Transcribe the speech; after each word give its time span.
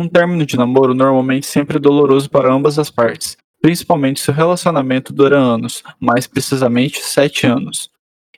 Um 0.00 0.08
término 0.08 0.46
de 0.46 0.56
namoro 0.56 0.94
normalmente 0.94 1.46
sempre 1.46 1.76
é 1.76 1.78
doloroso 1.78 2.30
para 2.30 2.50
ambas 2.50 2.78
as 2.78 2.90
partes, 2.90 3.36
principalmente 3.60 4.18
se 4.18 4.30
o 4.30 4.32
relacionamento 4.32 5.12
dura 5.12 5.38
anos, 5.38 5.82
mais 6.00 6.26
precisamente 6.26 7.02
sete 7.02 7.46
anos. 7.46 7.90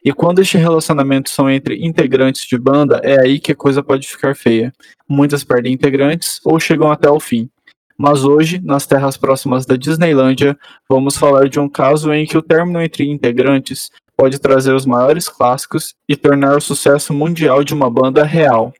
E 0.04 0.12
quando 0.12 0.40
este 0.40 0.59
relacionamento 0.59 1.30
são 1.30 1.48
entre 1.48 1.77
integrantes 1.87 2.48
de 2.48 2.59
banda, 2.59 3.01
é 3.04 3.21
aí 3.21 3.38
que 3.38 3.53
a 3.53 3.54
coisa 3.54 3.80
pode 3.80 4.09
ficar 4.09 4.35
feia. 4.35 4.72
Muitas 5.09 5.45
perdem 5.45 5.72
integrantes 5.72 6.40
ou 6.45 6.59
chegam 6.59 6.91
até 6.91 7.09
o 7.09 7.21
fim. 7.21 7.48
Mas 7.97 8.25
hoje, 8.25 8.61
nas 8.61 8.85
terras 8.85 9.17
próximas 9.17 9.65
da 9.65 9.77
Disneylândia, 9.77 10.59
vamos 10.89 11.17
falar 11.17 11.49
de 11.49 11.61
um 11.61 11.69
caso 11.69 12.13
em 12.13 12.27
que 12.27 12.37
o 12.37 12.43
término 12.43 12.83
entre 12.83 13.09
integrantes 13.09 13.89
pode 14.17 14.41
trazer 14.41 14.75
os 14.75 14.85
maiores 14.85 15.29
clássicos 15.29 15.95
e 16.09 16.17
tornar 16.17 16.57
o 16.57 16.61
sucesso 16.61 17.15
mundial 17.15 17.63
de 17.63 17.73
uma 17.73 17.89
banda 17.89 18.25
real. 18.25 18.75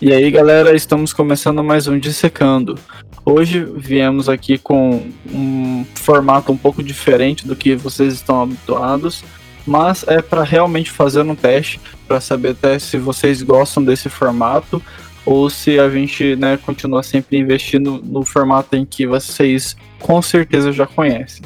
E 0.00 0.12
aí, 0.12 0.30
galera, 0.30 0.76
estamos 0.76 1.12
começando 1.12 1.64
mais 1.64 1.88
um 1.88 1.98
Dissecando. 1.98 2.78
Hoje 3.24 3.66
viemos 3.76 4.28
aqui 4.28 4.56
com 4.56 5.02
um 5.26 5.84
formato 5.96 6.52
um 6.52 6.56
pouco 6.56 6.84
diferente 6.84 7.44
do 7.44 7.56
que 7.56 7.74
vocês 7.74 8.14
estão 8.14 8.40
habituados, 8.40 9.24
mas 9.66 10.04
é 10.06 10.22
para 10.22 10.44
realmente 10.44 10.88
fazer 10.88 11.22
um 11.22 11.34
teste 11.34 11.80
para 12.06 12.20
saber 12.20 12.50
até 12.50 12.78
se 12.78 12.96
vocês 12.96 13.42
gostam 13.42 13.82
desse 13.84 14.08
formato 14.08 14.80
ou 15.26 15.50
se 15.50 15.80
a 15.80 15.90
gente 15.90 16.36
né, 16.36 16.56
continua 16.58 17.02
sempre 17.02 17.36
investindo 17.36 18.00
no 18.04 18.24
formato 18.24 18.76
em 18.76 18.84
que 18.84 19.04
vocês 19.04 19.76
com 19.98 20.22
certeza 20.22 20.70
já 20.70 20.86
conhecem. 20.86 21.42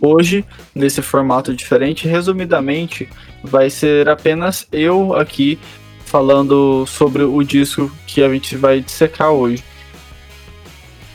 Hoje, 0.00 0.44
nesse 0.74 1.00
formato 1.00 1.54
diferente, 1.54 2.08
resumidamente, 2.08 3.08
vai 3.40 3.70
ser 3.70 4.08
apenas 4.08 4.66
eu 4.72 5.14
aqui 5.14 5.60
falando 6.08 6.86
sobre 6.86 7.22
o 7.22 7.42
disco 7.42 7.90
que 8.06 8.22
a 8.22 8.32
gente 8.32 8.56
vai 8.56 8.80
dissecar 8.80 9.30
hoje. 9.30 9.62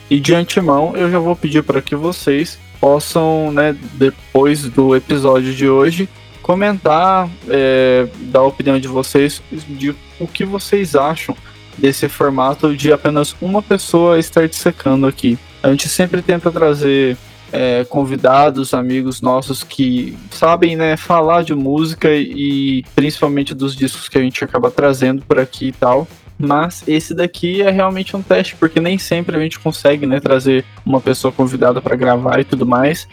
E 0.08 0.20
de 0.20 0.34
antemão, 0.34 0.96
eu 0.96 1.10
já 1.10 1.18
vou 1.18 1.34
pedir 1.34 1.62
para 1.62 1.82
que 1.82 1.96
vocês 1.96 2.58
possam, 2.80 3.50
né, 3.50 3.76
depois 3.94 4.62
do 4.68 4.94
episódio 4.94 5.52
de 5.54 5.68
hoje, 5.68 6.08
comentar, 6.42 7.28
é, 7.48 8.06
dar 8.20 8.40
a 8.40 8.44
opinião 8.44 8.78
de 8.78 8.86
vocês 8.86 9.42
de 9.50 9.94
o 10.20 10.26
que 10.26 10.44
vocês 10.44 10.94
acham 10.94 11.34
desse 11.76 12.08
formato 12.08 12.76
de 12.76 12.92
apenas 12.92 13.34
uma 13.40 13.62
pessoa 13.62 14.18
estar 14.18 14.46
dissecando 14.46 15.06
aqui. 15.06 15.38
A 15.62 15.70
gente 15.70 15.88
sempre 15.88 16.22
tenta 16.22 16.50
trazer 16.52 17.16
é, 17.54 17.84
convidados, 17.84 18.74
amigos 18.74 19.22
nossos 19.22 19.62
que 19.62 20.18
sabem 20.30 20.74
né, 20.74 20.96
falar 20.96 21.44
de 21.44 21.54
música 21.54 22.08
e 22.12 22.84
principalmente 22.96 23.54
dos 23.54 23.76
discos 23.76 24.08
que 24.08 24.18
a 24.18 24.20
gente 24.20 24.42
acaba 24.42 24.72
trazendo 24.72 25.22
por 25.22 25.38
aqui 25.38 25.68
e 25.68 25.72
tal. 25.72 26.08
Mas 26.36 26.82
esse 26.88 27.14
daqui 27.14 27.62
é 27.62 27.70
realmente 27.70 28.16
um 28.16 28.22
teste, 28.22 28.56
porque 28.56 28.80
nem 28.80 28.98
sempre 28.98 29.36
a 29.36 29.40
gente 29.40 29.60
consegue 29.60 30.04
né, 30.04 30.18
trazer 30.18 30.64
uma 30.84 31.00
pessoa 31.00 31.30
convidada 31.30 31.80
para 31.80 31.94
gravar 31.94 32.40
e 32.40 32.44
tudo 32.44 32.66
mais. 32.66 33.06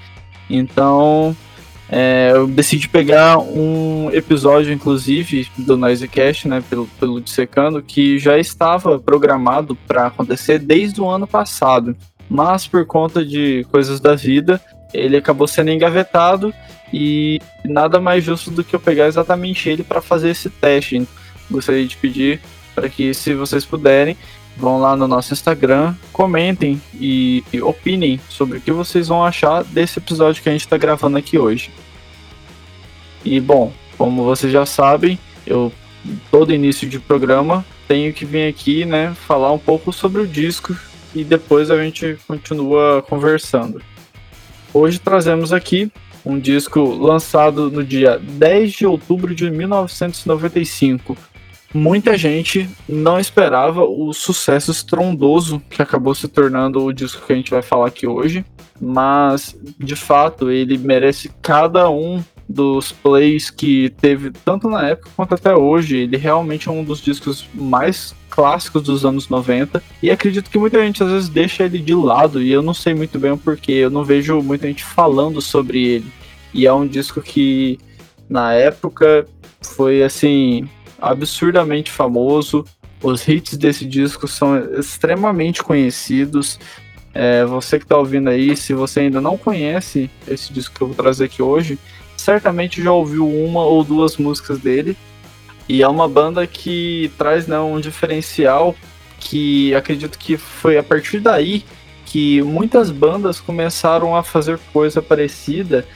Então 0.49 1.35
é, 1.87 2.31
eu 2.33 2.47
decidi 2.47 2.87
pegar 2.87 3.37
um 3.37 4.09
episódio, 4.11 4.73
inclusive, 4.73 5.47
do 5.57 5.75
Noisecast, 5.75 6.47
né, 6.47 6.63
pelo, 6.67 6.87
pelo 6.99 7.19
Dissecando, 7.19 7.83
que 7.83 8.17
já 8.17 8.39
estava 8.39 8.97
programado 8.97 9.75
para 9.75 10.07
acontecer 10.07 10.57
desde 10.57 10.99
o 11.01 11.07
ano 11.09 11.27
passado 11.27 11.95
mas 12.31 12.65
por 12.65 12.85
conta 12.85 13.25
de 13.25 13.65
coisas 13.69 13.99
da 13.99 14.15
vida, 14.15 14.61
ele 14.93 15.17
acabou 15.17 15.45
sendo 15.47 15.69
engavetado 15.69 16.53
e 16.93 17.41
nada 17.61 17.99
mais 17.99 18.23
justo 18.23 18.49
do 18.49 18.63
que 18.63 18.73
eu 18.73 18.79
pegar 18.79 19.07
exatamente 19.07 19.67
ele 19.67 19.83
para 19.83 20.01
fazer 20.01 20.29
esse 20.29 20.49
teste. 20.49 21.05
Gostaria 21.49 21.85
de 21.85 21.97
pedir 21.97 22.39
para 22.73 22.87
que, 22.87 23.13
se 23.13 23.33
vocês 23.33 23.65
puderem, 23.65 24.15
vão 24.55 24.79
lá 24.79 24.95
no 24.95 25.09
nosso 25.09 25.33
Instagram, 25.33 25.93
comentem 26.13 26.81
e 26.93 27.43
opinem 27.61 28.17
sobre 28.29 28.59
o 28.59 28.61
que 28.61 28.71
vocês 28.71 29.09
vão 29.09 29.25
achar 29.25 29.65
desse 29.65 29.99
episódio 29.99 30.41
que 30.41 30.47
a 30.47 30.53
gente 30.53 30.61
está 30.61 30.77
gravando 30.77 31.17
aqui 31.17 31.37
hoje. 31.37 31.69
E 33.25 33.41
bom, 33.41 33.73
como 33.97 34.23
vocês 34.23 34.53
já 34.53 34.65
sabem, 34.65 35.19
eu 35.45 35.69
todo 36.31 36.53
início 36.53 36.87
de 36.87 36.97
programa 36.97 37.65
tenho 37.89 38.13
que 38.13 38.23
vir 38.23 38.47
aqui, 38.47 38.85
né, 38.85 39.13
falar 39.27 39.51
um 39.51 39.59
pouco 39.59 39.91
sobre 39.91 40.21
o 40.21 40.27
disco 40.27 40.73
e 41.13 41.23
depois 41.23 41.69
a 41.69 41.81
gente 41.81 42.17
continua 42.27 43.01
conversando. 43.07 43.81
Hoje 44.73 44.99
trazemos 44.99 45.51
aqui 45.51 45.91
um 46.25 46.39
disco 46.39 46.81
lançado 46.81 47.69
no 47.69 47.83
dia 47.83 48.17
10 48.17 48.71
de 48.71 48.85
outubro 48.85 49.33
de 49.33 49.49
1995. 49.49 51.17
Muita 51.73 52.17
gente 52.17 52.69
não 52.87 53.19
esperava 53.19 53.83
o 53.83 54.13
sucesso 54.13 54.71
estrondoso 54.71 55.61
que 55.69 55.81
acabou 55.81 56.13
se 56.13 56.27
tornando 56.27 56.83
o 56.83 56.91
disco 56.91 57.25
que 57.25 57.31
a 57.31 57.35
gente 57.35 57.51
vai 57.51 57.61
falar 57.61 57.87
aqui 57.87 58.05
hoje, 58.05 58.45
mas 58.79 59.57
de 59.79 59.95
fato 59.95 60.51
ele 60.51 60.77
merece 60.77 61.31
cada 61.41 61.89
um 61.89 62.21
dos 62.51 62.91
plays 62.91 63.49
que 63.49 63.89
teve 64.01 64.31
tanto 64.45 64.69
na 64.69 64.89
época 64.89 65.09
quanto 65.15 65.33
até 65.33 65.55
hoje. 65.55 65.97
Ele 65.97 66.17
realmente 66.17 66.67
é 66.67 66.71
um 66.71 66.83
dos 66.83 67.01
discos 67.01 67.47
mais 67.53 68.13
clássicos 68.29 68.83
dos 68.83 69.05
anos 69.05 69.27
90 69.27 69.83
e 70.01 70.09
acredito 70.09 70.49
que 70.49 70.57
muita 70.57 70.81
gente 70.81 71.03
às 71.03 71.11
vezes 71.11 71.29
deixa 71.29 71.63
ele 71.63 71.79
de 71.79 71.93
lado 71.93 72.41
e 72.41 72.51
eu 72.51 72.61
não 72.61 72.73
sei 72.73 72.93
muito 72.93 73.17
bem 73.19 73.31
o 73.31 73.37
porquê. 73.37 73.73
Eu 73.73 73.89
não 73.89 74.03
vejo 74.03 74.41
muita 74.41 74.67
gente 74.67 74.83
falando 74.83 75.41
sobre 75.41 75.83
ele. 75.83 76.11
E 76.53 76.65
é 76.65 76.73
um 76.73 76.87
disco 76.87 77.21
que 77.21 77.79
na 78.29 78.53
época 78.53 79.25
foi 79.61 80.03
assim 80.03 80.67
absurdamente 80.99 81.91
famoso. 81.91 82.65
Os 83.01 83.27
hits 83.27 83.57
desse 83.57 83.85
disco 83.85 84.27
são 84.27 84.57
extremamente 84.77 85.63
conhecidos. 85.63 86.59
É, 87.13 87.43
você 87.43 87.77
que 87.77 87.85
está 87.85 87.97
ouvindo 87.97 88.29
aí, 88.29 88.55
se 88.55 88.73
você 88.73 89.01
ainda 89.01 89.19
não 89.19 89.37
conhece 89.37 90.09
esse 90.27 90.53
disco 90.53 90.75
que 90.75 90.81
eu 90.81 90.87
vou 90.87 90.95
trazer 90.95 91.25
aqui 91.25 91.41
hoje, 91.41 91.77
certamente 92.21 92.81
já 92.81 92.91
ouviu 92.91 93.27
uma 93.27 93.63
ou 93.65 93.83
duas 93.83 94.17
músicas 94.17 94.59
dele. 94.59 94.95
E 95.67 95.81
é 95.81 95.87
uma 95.87 96.07
banda 96.07 96.45
que 96.45 97.11
traz 97.17 97.47
né, 97.47 97.59
um 97.59 97.79
diferencial 97.79 98.75
que 99.19 99.73
acredito 99.75 100.17
que 100.17 100.37
foi 100.37 100.77
a 100.77 100.83
partir 100.83 101.19
daí 101.19 101.63
que 102.05 102.41
muitas 102.41 102.91
bandas 102.91 103.39
começaram 103.39 104.15
a 104.15 104.23
fazer 104.23 104.59
coisa 104.73 105.01
parecida 105.01 105.87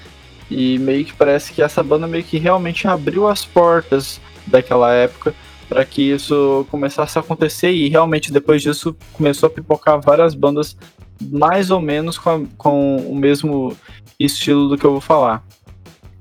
e 0.50 0.78
meio 0.78 1.04
que 1.04 1.14
parece 1.14 1.52
que 1.52 1.62
essa 1.62 1.84
banda 1.84 2.08
meio 2.08 2.24
que 2.24 2.38
realmente 2.38 2.88
abriu 2.88 3.28
as 3.28 3.44
portas 3.44 4.22
daquela 4.48 4.94
época 4.94 5.34
para 5.68 5.84
que 5.84 6.12
isso 6.12 6.66
começasse 6.70 7.18
a 7.18 7.22
acontecer 7.22 7.72
e 7.72 7.90
realmente 7.90 8.32
depois 8.32 8.62
disso 8.62 8.96
começou 9.12 9.48
a 9.48 9.50
pipocar 9.50 10.00
várias 10.00 10.36
bandas 10.36 10.78
mais 11.22 11.72
ou 11.72 11.82
menos 11.82 12.18
com, 12.18 12.30
a, 12.30 12.42
com 12.58 12.98
o 12.98 13.16
mesmo 13.16 13.76
estilo 14.20 14.70
do 14.70 14.78
que 14.78 14.86
eu 14.86 14.92
vou 14.92 15.02
falar. 15.02 15.44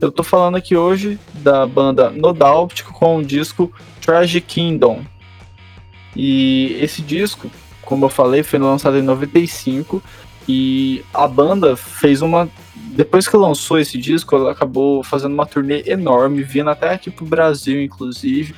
Eu 0.00 0.10
tô 0.10 0.22
falando 0.22 0.56
aqui 0.56 0.76
hoje 0.76 1.18
da 1.34 1.66
banda 1.66 2.10
No 2.10 2.32
Doubt 2.32 2.84
com 2.84 3.18
o 3.18 3.24
disco 3.24 3.72
Tragic 4.00 4.46
Kingdom. 4.46 5.04
E 6.16 6.76
esse 6.80 7.00
disco, 7.00 7.50
como 7.82 8.04
eu 8.04 8.08
falei, 8.08 8.42
foi 8.42 8.58
lançado 8.58 8.98
em 8.98 9.02
95 9.02 10.02
e 10.48 11.02
a 11.12 11.26
banda 11.26 11.76
fez 11.76 12.22
uma 12.22 12.48
depois 12.94 13.26
que 13.26 13.36
lançou 13.36 13.78
esse 13.78 13.98
disco, 13.98 14.36
ela 14.36 14.52
acabou 14.52 15.02
fazendo 15.02 15.32
uma 15.32 15.46
turnê 15.46 15.82
enorme, 15.86 16.44
vindo 16.44 16.70
até 16.70 16.92
aqui 16.92 17.10
pro 17.10 17.24
Brasil, 17.24 17.82
inclusive, 17.82 18.54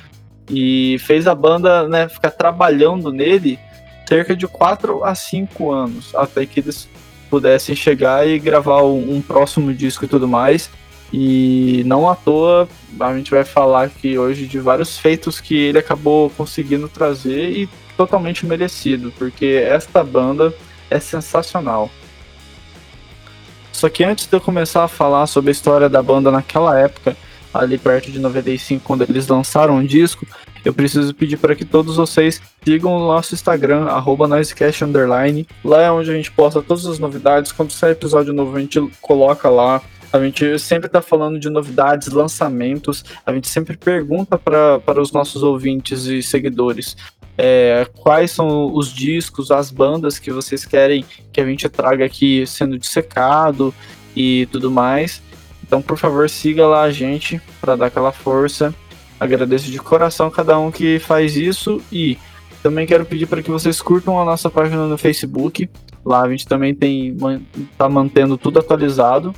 e 0.49 0.97
fez 0.99 1.27
a 1.27 1.33
banda 1.33 1.87
né, 1.87 2.07
ficar 2.07 2.29
trabalhando 2.31 3.11
nele 3.11 3.57
cerca 4.07 4.35
de 4.35 4.47
4 4.47 5.03
a 5.03 5.15
5 5.15 5.71
anos, 5.71 6.13
até 6.15 6.45
que 6.45 6.59
eles 6.59 6.87
pudessem 7.29 7.75
chegar 7.75 8.27
e 8.27 8.37
gravar 8.37 8.83
um, 8.83 9.15
um 9.15 9.21
próximo 9.21 9.73
disco 9.73 10.05
e 10.05 10.07
tudo 10.07 10.27
mais. 10.27 10.69
E 11.11 11.83
não 11.85 12.09
à 12.09 12.15
toa 12.15 12.67
a 12.99 13.15
gente 13.15 13.31
vai 13.31 13.43
falar 13.43 13.83
aqui 13.83 14.17
hoje 14.17 14.45
de 14.45 14.59
vários 14.59 14.97
feitos 14.97 15.39
que 15.39 15.55
ele 15.55 15.77
acabou 15.77 16.29
conseguindo 16.31 16.89
trazer 16.89 17.51
e 17.51 17.69
totalmente 17.95 18.45
merecido, 18.45 19.13
porque 19.17 19.45
esta 19.45 20.03
banda 20.03 20.53
é 20.89 20.99
sensacional. 20.99 21.89
Só 23.71 23.89
que 23.89 24.03
antes 24.03 24.25
de 24.25 24.35
eu 24.35 24.41
começar 24.41 24.83
a 24.83 24.87
falar 24.87 25.27
sobre 25.27 25.49
a 25.49 25.51
história 25.51 25.87
da 25.87 26.01
banda 26.01 26.31
naquela 26.31 26.79
época, 26.79 27.15
ali 27.53 27.77
perto 27.77 28.11
de 28.11 28.19
95, 28.19 28.83
quando 28.83 29.03
eles 29.03 29.27
lançaram 29.27 29.77
o 29.77 29.87
disco, 29.87 30.25
eu 30.65 30.73
preciso 30.73 31.13
pedir 31.13 31.37
para 31.37 31.55
que 31.55 31.63
todos 31.63 31.95
vocês 31.95 32.41
sigam 32.63 32.91
o 32.91 32.99
nosso 33.07 33.33
Instagram, 33.33 33.85
arroba. 33.85 34.27
Lá 34.27 35.81
é 35.81 35.91
onde 35.91 36.11
a 36.11 36.13
gente 36.13 36.31
posta 36.31 36.61
todas 36.61 36.85
as 36.85 36.99
novidades. 36.99 37.51
Quando 37.51 37.71
sair 37.71 37.91
episódio 37.91 38.33
novo, 38.33 38.55
a 38.57 38.59
gente 38.59 38.79
coloca 39.01 39.49
lá 39.49 39.81
a 40.11 40.19
gente 40.19 40.57
sempre 40.59 40.87
está 40.87 41.01
falando 41.01 41.39
de 41.39 41.49
novidades, 41.49 42.07
lançamentos. 42.07 43.03
A 43.25 43.33
gente 43.33 43.47
sempre 43.47 43.75
pergunta 43.75 44.37
para 44.37 45.01
os 45.01 45.11
nossos 45.11 45.43
ouvintes 45.43 46.05
e 46.05 46.23
seguidores 46.23 46.95
é, 47.37 47.87
quais 47.95 48.31
são 48.31 48.73
os 48.73 48.91
discos, 48.91 49.51
as 49.51 49.69
bandas 49.69 50.17
que 50.17 50.31
vocês 50.31 50.65
querem 50.65 51.05
que 51.31 51.39
a 51.39 51.45
gente 51.45 51.69
traga 51.69 52.03
aqui 52.03 52.45
sendo 52.47 52.77
dissecado 52.79 53.73
e 54.15 54.47
tudo 54.51 54.71
mais. 54.71 55.21
Então, 55.63 55.81
por 55.81 55.97
favor, 55.97 56.29
siga 56.29 56.65
lá 56.65 56.83
a 56.83 56.91
gente 56.91 57.39
para 57.61 57.75
dar 57.75 57.87
aquela 57.87 58.11
força. 58.11 58.73
Agradeço 59.19 59.69
de 59.69 59.77
coração 59.77 60.31
cada 60.31 60.57
um 60.57 60.71
que 60.71 60.99
faz 60.99 61.35
isso 61.35 61.81
e 61.91 62.17
também 62.63 62.87
quero 62.87 63.05
pedir 63.05 63.27
para 63.27 63.43
que 63.43 63.51
vocês 63.51 63.81
curtam 63.81 64.19
a 64.19 64.25
nossa 64.25 64.49
página 64.49 64.87
no 64.87 64.97
Facebook. 64.97 65.69
Lá 66.03 66.23
a 66.23 66.29
gente 66.29 66.47
também 66.47 66.73
tem 66.73 67.15
tá 67.77 67.87
mantendo 67.87 68.37
tudo 68.37 68.59
atualizado. 68.59 69.33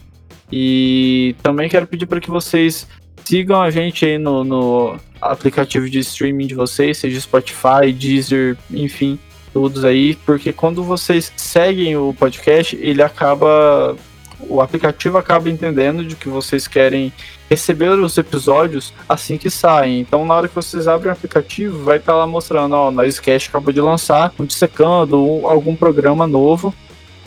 E 0.51 1.35
também 1.43 1.69
quero 1.69 1.87
pedir 1.87 2.05
para 2.05 2.19
que 2.19 2.29
vocês 2.29 2.87
sigam 3.23 3.61
a 3.61 3.69
gente 3.69 4.05
aí 4.05 4.17
no, 4.17 4.43
no 4.43 4.97
aplicativo 5.21 5.89
de 5.89 5.99
streaming 5.99 6.47
de 6.47 6.55
vocês, 6.55 6.97
seja 6.97 7.19
Spotify, 7.19 7.93
Deezer, 7.93 8.57
enfim, 8.71 9.19
todos 9.53 9.85
aí, 9.85 10.15
porque 10.25 10.51
quando 10.51 10.83
vocês 10.83 11.31
seguem 11.35 11.95
o 11.95 12.13
podcast, 12.17 12.75
ele 12.75 13.03
acaba 13.03 13.95
o 14.41 14.61
aplicativo 14.61 15.17
acaba 15.17 15.49
entendendo 15.49 16.03
de 16.03 16.15
que 16.15 16.29
vocês 16.29 16.65
querem 16.67 17.11
receber 17.49 17.89
os 17.89 18.17
episódios 18.17 18.93
assim 19.07 19.37
que 19.37 19.49
saem. 19.49 19.99
Então, 19.99 20.25
na 20.25 20.35
hora 20.35 20.47
que 20.47 20.55
vocês 20.55 20.87
abrem 20.87 21.09
o 21.09 21.13
aplicativo, 21.13 21.83
vai 21.83 21.97
estar 21.97 22.13
tá 22.13 22.19
lá 22.19 22.27
mostrando, 22.27 22.73
ó, 22.73 22.89
Noisecast 22.89 23.49
acabou 23.49 23.73
de 23.73 23.81
lançar, 23.81 24.33
um 24.39 24.45
dissecando 24.45 25.41
algum 25.43 25.75
programa 25.75 26.25
novo. 26.25 26.73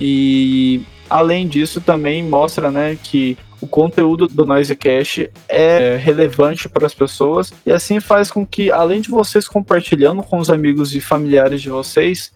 E 0.00 0.80
além 1.12 1.46
disso, 1.46 1.80
também 1.80 2.22
mostra, 2.22 2.70
né, 2.70 2.96
que 3.00 3.36
o 3.60 3.66
conteúdo 3.66 4.26
do 4.26 4.46
Noisecast 4.46 5.30
é 5.48 5.96
relevante 5.96 6.68
para 6.68 6.86
as 6.86 6.94
pessoas 6.94 7.52
e 7.64 7.70
assim 7.70 8.00
faz 8.00 8.30
com 8.30 8.44
que, 8.44 8.72
além 8.72 9.00
de 9.00 9.10
vocês 9.10 9.46
compartilhando 9.46 10.22
com 10.22 10.38
os 10.38 10.50
amigos 10.50 10.94
e 10.94 11.00
familiares 11.00 11.60
de 11.62 11.68
vocês, 11.68 12.32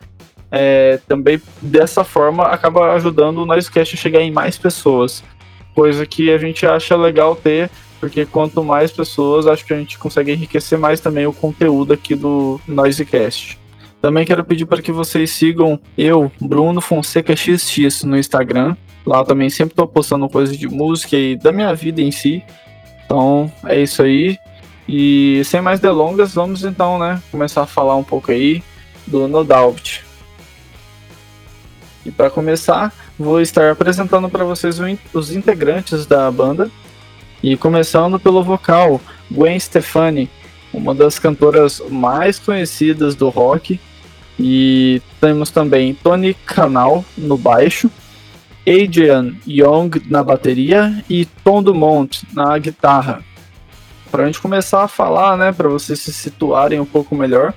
é, 0.53 1.01
também 1.09 1.41
dessa 1.61 2.05
forma 2.05 2.45
acaba 2.45 2.93
ajudando 2.93 3.39
o 3.39 3.47
Noisecast 3.47 3.97
a 3.97 3.99
chegar 3.99 4.21
em 4.21 4.31
mais 4.31 4.57
pessoas. 4.57 5.25
Coisa 5.75 6.07
que 6.07 6.31
a 6.31 6.39
gente 6.39 6.65
acha 6.65 6.95
legal 6.97 7.35
ter, 7.35 7.71
porque 7.99 8.25
quanto 8.25 8.63
mais 8.63 8.93
pessoas, 8.93 9.47
acho 9.47 9.65
que 9.65 9.75
a 9.75 9.79
gente 9.79 9.99
consegue 9.99 10.33
enriquecer 10.33 10.79
mais 10.79 11.01
também 11.01 11.27
o 11.27 11.33
conteúdo 11.33 11.95
aqui 11.95 12.15
do 12.15 12.61
Noisecast. 12.69 13.59
Também 14.07 14.25
quero 14.25 14.45
pedir 14.45 14.67
para 14.67 14.81
que 14.81 14.93
vocês 14.93 15.33
sigam 15.33 15.81
eu, 15.99 16.31
Bruno 16.41 16.81
Fonseca 16.81 17.35
XX, 17.35 18.05
no 18.05 18.17
Instagram. 18.17 18.77
Lá 19.05 19.25
também 19.25 19.51
sempre 19.51 19.73
estou 19.73 19.85
postando 19.89 20.29
coisas 20.29 20.57
de 20.57 20.69
música 20.69 21.17
e 21.17 21.35
da 21.35 21.51
minha 21.51 21.75
vida 21.75 22.01
em 22.01 22.13
si. 22.13 22.41
Então 23.05 23.51
é 23.65 23.83
isso 23.83 24.01
aí. 24.05 24.39
E 24.89 25.43
sem 25.45 25.61
mais 25.61 25.81
delongas, 25.81 26.35
vamos 26.35 26.63
então, 26.63 27.01
né, 27.01 27.21
começar 27.33 27.63
a 27.63 27.67
falar 27.67 27.97
um 27.97 28.05
pouco 28.05 28.31
aí 28.31 28.63
do 29.09 29.27
No. 29.27 29.45
E 32.05 32.13
para 32.13 32.31
começar, 32.31 32.95
vou 33.19 33.41
estar 33.41 33.73
apresentando 33.73 34.29
para 34.29 34.45
vocês 34.45 34.79
os 35.13 35.33
integrantes 35.33 36.07
da 36.07 36.31
banda. 36.31 36.71
E 37.43 37.57
começando 37.57 38.21
pelo 38.21 38.45
vocal, 38.45 39.01
Gwen 39.29 39.59
Stefani, 39.59 40.31
uma 40.73 40.95
das 40.95 41.19
cantoras 41.19 41.83
mais 41.91 42.39
conhecidas 42.39 43.17
do 43.17 43.29
rock. 43.31 43.81
E 44.39 45.01
temos 45.21 45.51
também 45.51 45.95
Tony 45.95 46.35
Canal 46.35 47.05
no 47.17 47.39
baixo, 47.39 47.91
Adrian 48.67 49.35
Young 49.47 49.91
na 50.09 50.23
bateria 50.23 51.03
e 51.09 51.25
Tom 51.25 51.63
Dumont 51.63 52.27
na 52.35 52.59
guitarra. 52.59 53.23
Para 54.11 54.25
a 54.25 54.27
gente 54.27 54.41
começar 54.41 54.83
a 54.83 54.89
falar, 54.89 55.37
né, 55.37 55.53
para 55.53 55.69
vocês 55.69 56.01
se 56.01 56.13
situarem 56.13 56.81
um 56.81 56.87
pouco 56.87 57.15
melhor, 57.15 57.55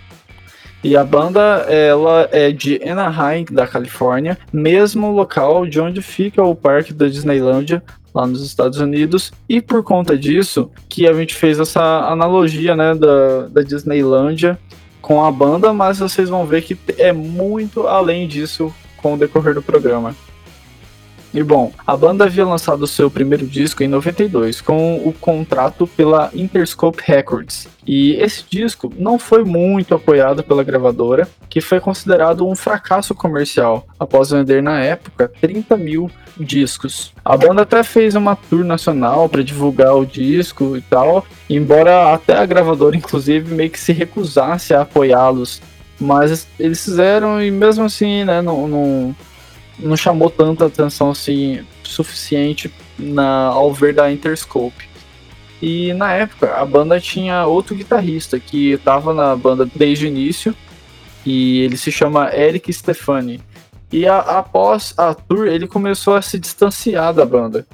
e 0.81 0.95
a 0.95 1.03
banda, 1.03 1.65
ela 1.67 2.29
é 2.31 2.51
de 2.51 2.81
Anaheim, 2.87 3.45
da 3.51 3.67
Califórnia, 3.67 4.37
mesmo 4.51 5.11
local 5.11 5.65
de 5.65 5.79
onde 5.81 6.01
fica 6.01 6.41
o 6.41 6.55
parque 6.55 6.93
da 6.93 7.07
Disneylandia, 7.07 7.83
lá 8.13 8.25
nos 8.25 8.45
Estados 8.45 8.79
Unidos. 8.79 9.31
E 9.47 9.61
por 9.61 9.83
conta 9.83 10.17
disso, 10.17 10.71
que 10.87 11.05
a 11.05 11.13
gente 11.13 11.35
fez 11.35 11.59
essa 11.59 11.81
analogia, 12.09 12.77
né, 12.77 12.95
da, 12.95 13.47
da 13.49 13.61
Disneylandia 13.61 14.57
com 15.01 15.23
a 15.23 15.31
banda, 15.31 15.73
mas 15.73 15.99
vocês 15.99 16.29
vão 16.29 16.45
ver 16.45 16.61
que 16.61 16.77
é 16.97 17.11
muito 17.11 17.87
além 17.87 18.27
disso 18.27 18.73
com 18.97 19.13
o 19.13 19.17
decorrer 19.17 19.53
do 19.53 19.61
programa. 19.61 20.15
E 21.33 21.43
bom, 21.43 21.71
a 21.85 21.95
banda 21.95 22.25
havia 22.25 22.45
lançado 22.45 22.87
seu 22.87 23.09
primeiro 23.09 23.45
disco 23.45 23.83
em 23.83 23.87
92 23.87 24.61
com 24.61 24.95
o 24.97 25.13
contrato 25.13 25.85
pela 25.85 26.31
Interscope 26.33 27.03
Records. 27.05 27.67
E 27.85 28.13
esse 28.13 28.43
disco 28.49 28.91
não 28.97 29.19
foi 29.19 29.43
muito 29.43 29.93
apoiado 29.93 30.43
pela 30.43 30.63
gravadora, 30.63 31.27
que 31.47 31.61
foi 31.61 31.79
considerado 31.79 32.47
um 32.47 32.55
fracasso 32.55 33.13
comercial, 33.13 33.85
após 33.99 34.31
vender 34.31 34.61
na 34.63 34.79
época 34.79 35.31
30 35.39 35.77
mil 35.77 36.09
discos. 36.39 37.13
A 37.23 37.37
banda 37.37 37.61
até 37.61 37.83
fez 37.83 38.15
uma 38.15 38.35
tour 38.35 38.63
nacional 38.63 39.29
para 39.29 39.43
divulgar 39.43 39.95
o 39.95 40.05
disco 40.05 40.77
e 40.77 40.81
tal, 40.81 41.25
embora 41.49 42.13
até 42.13 42.37
a 42.37 42.45
gravadora, 42.45 42.95
inclusive, 42.95 43.53
meio 43.53 43.69
que 43.69 43.79
se 43.79 43.91
recusasse 43.91 44.73
a 44.73 44.81
apoiá-los. 44.81 45.61
Mas 45.99 46.47
eles 46.57 46.83
fizeram 46.83 47.43
e 47.43 47.51
mesmo 47.51 47.83
assim, 47.83 48.23
né, 48.23 48.41
não, 48.41 48.67
não 48.67 49.15
não 49.79 49.95
chamou 49.95 50.29
tanta 50.29 50.65
atenção 50.65 51.11
assim 51.11 51.65
suficiente 51.83 52.71
na, 52.97 53.45
ao 53.45 53.73
ver 53.73 53.93
da 53.93 54.11
Interscope. 54.11 54.87
E 55.61 55.93
na 55.93 56.13
época 56.13 56.55
a 56.55 56.65
banda 56.65 56.99
tinha 56.99 57.45
outro 57.45 57.75
guitarrista 57.75 58.39
que 58.39 58.71
estava 58.71 59.13
na 59.13 59.35
banda 59.35 59.69
desde 59.75 60.05
o 60.05 60.07
início 60.07 60.55
e 61.25 61.61
ele 61.61 61.77
se 61.77 61.91
chama 61.91 62.33
Eric 62.33 62.71
Stefani. 62.71 63.41
E 63.91 64.05
a, 64.05 64.19
após 64.19 64.93
a 64.97 65.13
tour 65.13 65.47
ele 65.47 65.67
começou 65.67 66.15
a 66.15 66.21
se 66.21 66.39
distanciar 66.39 67.13
da 67.13 67.25
banda. 67.25 67.65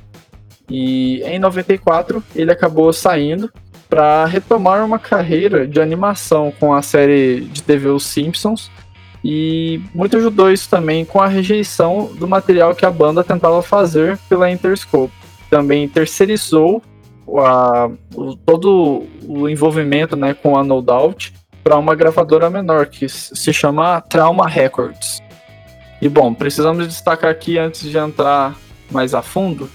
E 0.69 1.21
em 1.23 1.37
94 1.37 2.23
ele 2.35 2.51
acabou 2.51 2.91
saindo 2.91 3.51
para 3.87 4.25
retomar 4.25 4.83
uma 4.83 4.97
carreira 4.97 5.67
de 5.67 5.79
animação 5.79 6.51
com 6.59 6.73
a 6.73 6.81
série 6.81 7.41
de 7.41 7.61
TV 7.61 7.89
Os 7.89 8.03
Simpsons 8.03 8.71
e 9.27 9.81
muito 9.91 10.17
ajudou 10.17 10.51
isso 10.51 10.69
também 10.69 11.03
com 11.03 11.19
a 11.19 11.25
rejeição 11.25 12.11
do 12.13 12.27
material 12.27 12.75
que 12.75 12.85
a 12.85 12.91
banda 12.91 13.23
tentava 13.23 13.59
fazer 13.63 14.19
pela 14.29 14.51
Interscope. 14.51 15.11
Também 15.49 15.87
terceirizou 15.89 16.79
a, 17.39 17.89
o, 18.13 18.35
todo 18.35 19.07
o 19.23 19.49
envolvimento 19.49 20.15
né, 20.15 20.35
com 20.35 20.55
a 20.55 20.63
No 20.63 20.79
Doubt 20.79 21.33
para 21.63 21.75
uma 21.75 21.95
gravadora 21.95 22.51
menor 22.51 22.85
que 22.85 23.09
se 23.09 23.51
chama 23.51 23.99
Trauma 23.99 24.47
Records. 24.47 25.23
E 25.99 26.07
bom, 26.07 26.31
precisamos 26.31 26.87
destacar 26.87 27.31
aqui 27.31 27.57
antes 27.57 27.89
de 27.89 27.97
entrar 27.97 28.55
mais 28.91 29.15
a 29.15 29.23
fundo 29.23 29.67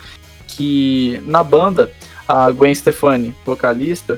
que 0.47 1.21
na 1.27 1.43
banda 1.43 1.91
a 2.29 2.53
Gwen 2.53 2.73
Stefani, 2.73 3.35
vocalista, 3.45 4.17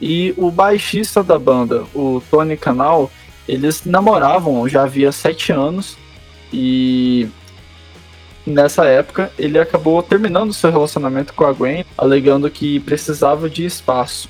e 0.00 0.34
o 0.36 0.50
baixista 0.50 1.22
da 1.22 1.38
banda, 1.38 1.84
o 1.94 2.20
Tony 2.28 2.56
Canal, 2.56 3.08
eles 3.48 3.84
namoravam 3.84 4.68
já 4.68 4.82
havia 4.82 5.12
sete 5.12 5.52
anos 5.52 5.96
e 6.52 7.28
nessa 8.46 8.84
época 8.84 9.30
ele 9.38 9.58
acabou 9.58 10.02
terminando 10.02 10.52
seu 10.52 10.70
relacionamento 10.70 11.34
com 11.34 11.44
a 11.44 11.52
Gwen, 11.52 11.84
alegando 11.96 12.50
que 12.50 12.80
precisava 12.80 13.48
de 13.50 13.64
espaço. 13.64 14.28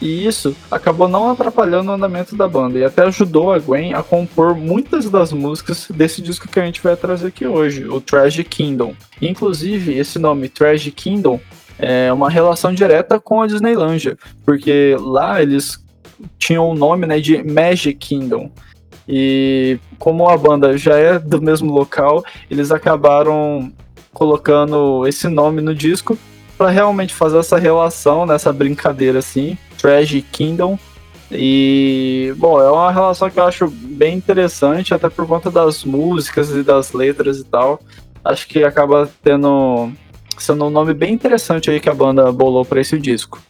E 0.00 0.26
isso 0.26 0.54
acabou 0.70 1.08
não 1.08 1.30
atrapalhando 1.30 1.90
o 1.90 1.94
andamento 1.94 2.36
da 2.36 2.46
banda 2.46 2.78
e 2.78 2.84
até 2.84 3.02
ajudou 3.04 3.52
a 3.52 3.58
Gwen 3.58 3.94
a 3.94 4.02
compor 4.02 4.54
muitas 4.54 5.08
das 5.08 5.32
músicas 5.32 5.88
desse 5.88 6.20
disco 6.20 6.48
que 6.48 6.60
a 6.60 6.64
gente 6.64 6.82
vai 6.82 6.96
trazer 6.96 7.28
aqui 7.28 7.46
hoje, 7.46 7.86
o 7.86 8.00
Tragic 8.00 8.48
Kingdom. 8.48 8.94
Inclusive, 9.22 9.96
esse 9.96 10.18
nome 10.18 10.48
Tragic 10.48 10.90
Kingdom 10.90 11.40
é 11.78 12.12
uma 12.12 12.28
relação 12.28 12.72
direta 12.72 13.18
com 13.18 13.40
a 13.40 13.46
Disneylandia, 13.46 14.16
porque 14.44 14.96
lá 15.00 15.40
eles 15.40 15.83
tinham 16.38 16.68
o 16.68 16.74
nome 16.74 17.06
né, 17.06 17.20
de 17.20 17.42
Magic 17.42 17.94
Kingdom. 17.94 18.50
E 19.08 19.78
como 19.98 20.28
a 20.28 20.36
banda 20.36 20.76
já 20.78 20.96
é 20.96 21.18
do 21.18 21.40
mesmo 21.40 21.72
local, 21.72 22.24
eles 22.50 22.70
acabaram 22.70 23.72
colocando 24.12 25.06
esse 25.06 25.28
nome 25.28 25.60
no 25.60 25.74
disco 25.74 26.16
para 26.56 26.70
realmente 26.70 27.12
fazer 27.12 27.38
essa 27.38 27.58
relação, 27.58 28.24
nessa 28.24 28.52
brincadeira 28.52 29.18
assim, 29.18 29.58
Tragic 29.76 30.26
Kingdom. 30.30 30.78
E, 31.30 32.32
bom, 32.36 32.60
é 32.60 32.70
uma 32.70 32.92
relação 32.92 33.28
que 33.28 33.38
eu 33.38 33.44
acho 33.44 33.66
bem 33.68 34.16
interessante, 34.16 34.94
até 34.94 35.08
por 35.08 35.26
conta 35.26 35.50
das 35.50 35.84
músicas 35.84 36.50
e 36.50 36.62
das 36.62 36.92
letras 36.92 37.38
e 37.38 37.44
tal. 37.44 37.80
Acho 38.24 38.46
que 38.46 38.62
acaba 38.62 39.10
tendo 39.22 39.90
sendo 40.38 40.64
um 40.64 40.70
nome 40.70 40.94
bem 40.94 41.12
interessante 41.12 41.70
aí 41.70 41.80
que 41.80 41.88
a 41.88 41.94
banda 41.94 42.30
bolou 42.32 42.64
para 42.64 42.80
esse 42.80 42.98
disco. 42.98 43.40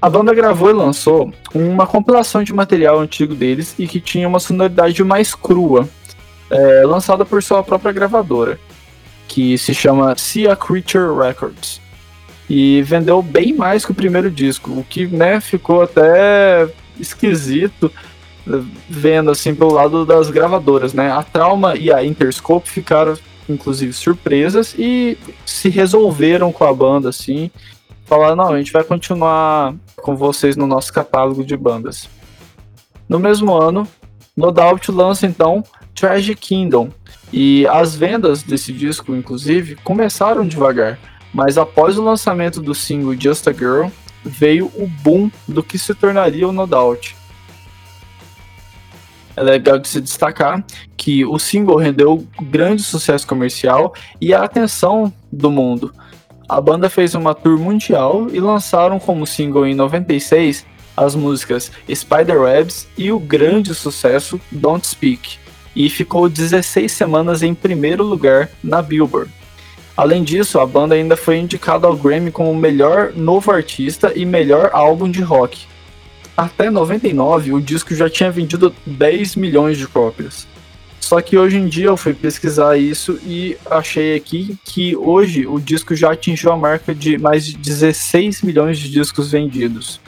A 0.00 0.08
banda 0.08 0.34
gravou 0.34 0.70
e 0.70 0.72
lançou 0.72 1.32
uma 1.54 1.86
compilação 1.86 2.42
de 2.42 2.52
material 2.52 2.98
antigo 2.98 3.34
deles 3.34 3.74
e 3.78 3.86
que 3.86 4.00
tinha 4.00 4.26
uma 4.26 4.40
sonoridade 4.40 5.02
mais 5.04 5.34
crua, 5.34 5.88
é, 6.50 6.82
lançada 6.84 7.24
por 7.24 7.42
sua 7.42 7.62
própria 7.62 7.92
gravadora, 7.92 8.58
que 9.28 9.58
se 9.58 9.74
chama 9.74 10.16
Sea 10.16 10.56
Creature 10.56 11.16
Records. 11.16 11.80
E 12.48 12.82
vendeu 12.82 13.22
bem 13.22 13.52
mais 13.52 13.84
que 13.84 13.92
o 13.92 13.94
primeiro 13.94 14.30
disco, 14.30 14.70
o 14.72 14.82
que 14.82 15.06
né, 15.06 15.40
ficou 15.40 15.82
até 15.82 16.68
esquisito 16.98 17.92
vendo 18.88 19.30
assim 19.30 19.54
pelo 19.54 19.72
lado 19.72 20.04
das 20.04 20.30
gravadoras, 20.30 20.92
né? 20.92 21.12
A 21.12 21.22
Trauma 21.22 21.76
e 21.76 21.92
a 21.92 22.04
Interscope 22.04 22.68
ficaram 22.68 23.16
inclusive 23.48 23.92
surpresas, 23.92 24.74
e 24.78 25.18
se 25.44 25.68
resolveram 25.68 26.52
com 26.52 26.64
a 26.64 26.72
banda, 26.72 27.08
assim. 27.08 27.50
Falaram, 28.10 28.34
não, 28.34 28.48
a 28.48 28.58
gente 28.58 28.72
vai 28.72 28.82
continuar 28.82 29.72
com 30.02 30.16
vocês 30.16 30.56
no 30.56 30.66
nosso 30.66 30.92
catálogo 30.92 31.44
de 31.44 31.56
bandas. 31.56 32.10
No 33.08 33.20
mesmo 33.20 33.54
ano, 33.54 33.86
No 34.36 34.50
Doubt 34.50 34.90
lança 34.90 35.26
então 35.26 35.62
Tragic 35.94 36.40
Kingdom, 36.40 36.90
e 37.32 37.64
as 37.68 37.94
vendas 37.94 38.42
desse 38.42 38.72
disco, 38.72 39.14
inclusive, 39.14 39.76
começaram 39.76 40.44
devagar, 40.44 40.98
mas 41.32 41.56
após 41.56 41.96
o 41.98 42.02
lançamento 42.02 42.60
do 42.60 42.74
single 42.74 43.14
Just 43.16 43.46
a 43.46 43.52
Girl, 43.52 43.86
veio 44.24 44.66
o 44.74 44.88
boom 44.88 45.30
do 45.46 45.62
que 45.62 45.78
se 45.78 45.94
tornaria 45.94 46.48
o 46.48 46.52
No 46.52 46.66
Doubt. 46.66 47.14
É 49.36 49.40
legal 49.40 49.78
de 49.78 49.86
se 49.86 50.00
destacar 50.00 50.64
que 50.96 51.24
o 51.24 51.38
single 51.38 51.76
rendeu 51.76 52.26
grande 52.42 52.82
sucesso 52.82 53.24
comercial 53.24 53.94
e 54.20 54.34
a 54.34 54.42
atenção 54.42 55.12
do 55.30 55.48
mundo. 55.48 55.94
A 56.50 56.60
banda 56.60 56.90
fez 56.90 57.14
uma 57.14 57.32
tour 57.32 57.56
mundial 57.60 58.26
e 58.32 58.40
lançaram 58.40 58.98
como 58.98 59.24
single 59.24 59.64
em 59.64 59.72
96 59.72 60.66
as 60.96 61.14
músicas 61.14 61.70
Spiderwebs 61.88 62.88
e 62.98 63.12
o 63.12 63.20
grande 63.20 63.72
sucesso 63.72 64.40
Don't 64.50 64.84
Speak, 64.84 65.38
e 65.76 65.88
ficou 65.88 66.28
16 66.28 66.90
semanas 66.90 67.44
em 67.44 67.54
primeiro 67.54 68.02
lugar 68.02 68.50
na 68.64 68.82
Billboard. 68.82 69.30
Além 69.96 70.24
disso, 70.24 70.58
a 70.58 70.66
banda 70.66 70.96
ainda 70.96 71.16
foi 71.16 71.38
indicada 71.38 71.86
ao 71.86 71.96
Grammy 71.96 72.32
como 72.32 72.52
melhor 72.52 73.12
novo 73.14 73.52
artista 73.52 74.12
e 74.16 74.26
melhor 74.26 74.70
álbum 74.72 75.08
de 75.08 75.22
rock. 75.22 75.68
Até 76.36 76.68
99, 76.68 77.52
o 77.52 77.60
disco 77.60 77.94
já 77.94 78.10
tinha 78.10 78.28
vendido 78.28 78.74
10 78.84 79.36
milhões 79.36 79.78
de 79.78 79.86
cópias. 79.86 80.48
Só 81.00 81.20
que 81.20 81.36
hoje 81.36 81.56
em 81.56 81.66
dia 81.66 81.86
eu 81.86 81.96
fui 81.96 82.14
pesquisar 82.14 82.76
isso 82.76 83.18
e 83.24 83.56
achei 83.68 84.14
aqui 84.14 84.56
que 84.64 84.94
hoje 84.96 85.46
o 85.46 85.58
disco 85.58 85.94
já 85.96 86.12
atingiu 86.12 86.52
a 86.52 86.56
marca 86.56 86.94
de 86.94 87.18
mais 87.18 87.46
de 87.46 87.56
16 87.56 88.42
milhões 88.42 88.78
de 88.78 88.90
discos 88.90 89.32
vendidos. 89.32 90.00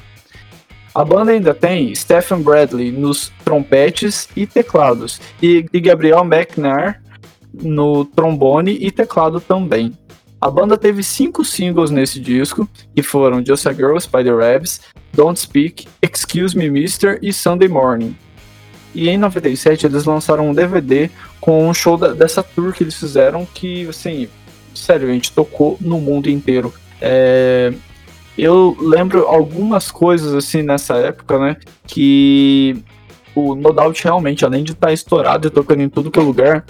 A 0.94 1.04
banda 1.04 1.32
ainda 1.32 1.54
tem 1.54 1.94
Stephen 1.94 2.42
Bradley 2.42 2.92
nos 2.92 3.32
trompetes 3.44 4.28
e 4.37 4.46
teclados 4.46 5.20
e, 5.40 5.62
Gabriel 5.80 6.22
McNair 6.22 7.00
no 7.52 8.04
trombone 8.04 8.76
e 8.78 8.90
teclado 8.90 9.40
também. 9.40 9.96
A 10.38 10.50
banda 10.50 10.76
teve 10.76 11.02
cinco 11.02 11.44
singles 11.44 11.90
nesse 11.90 12.20
disco, 12.20 12.68
que 12.94 13.02
foram 13.02 13.44
Just 13.44 13.66
a 13.66 13.72
Girl, 13.72 13.99
Spider 13.99 14.37
Webs, 14.37 14.80
Don't 15.14 15.38
Speak, 15.38 15.88
Excuse 16.02 16.56
Me 16.56 16.68
Mister 16.68 17.18
e 17.22 17.32
Sunday 17.32 17.68
Morning. 17.68 18.16
E 18.94 19.08
em 19.08 19.16
97 19.16 19.87
eles 19.87 20.04
lançaram 20.04 20.50
um 20.50 20.54
DVD 20.54 21.11
com 21.40 21.68
um 21.68 21.75
show 21.75 21.96
da, 21.96 22.12
dessa 22.12 22.42
tour 22.42 22.72
que 22.72 22.84
eles 22.84 22.94
fizeram 22.94 23.46
que, 23.46 23.88
assim, 23.88 24.28
sério, 24.75 25.08
a 25.08 25.12
gente 25.12 25.32
tocou 25.32 25.76
no 25.80 26.00
mundo 26.00 26.28
inteiro. 26.28 26.72
É, 27.00 27.72
eu 28.37 28.76
lembro 28.80 29.26
algumas 29.26 29.90
coisas 29.90 30.34
assim 30.34 30.62
nessa 30.62 30.96
época, 30.96 31.38
né? 31.38 31.56
Que 31.87 32.82
o 33.34 33.54
No 33.54 33.72
Doubt 33.72 34.02
realmente, 34.04 34.44
além 34.44 34.64
de 34.64 34.72
estar 34.72 34.88
tá 34.88 34.92
estourado 34.92 35.49
e 35.49 35.50
tocando 35.50 35.82
em 35.82 35.88
tudo 35.88 36.11
que 36.11 36.18
é 36.18 36.22
lugar, 36.22 36.64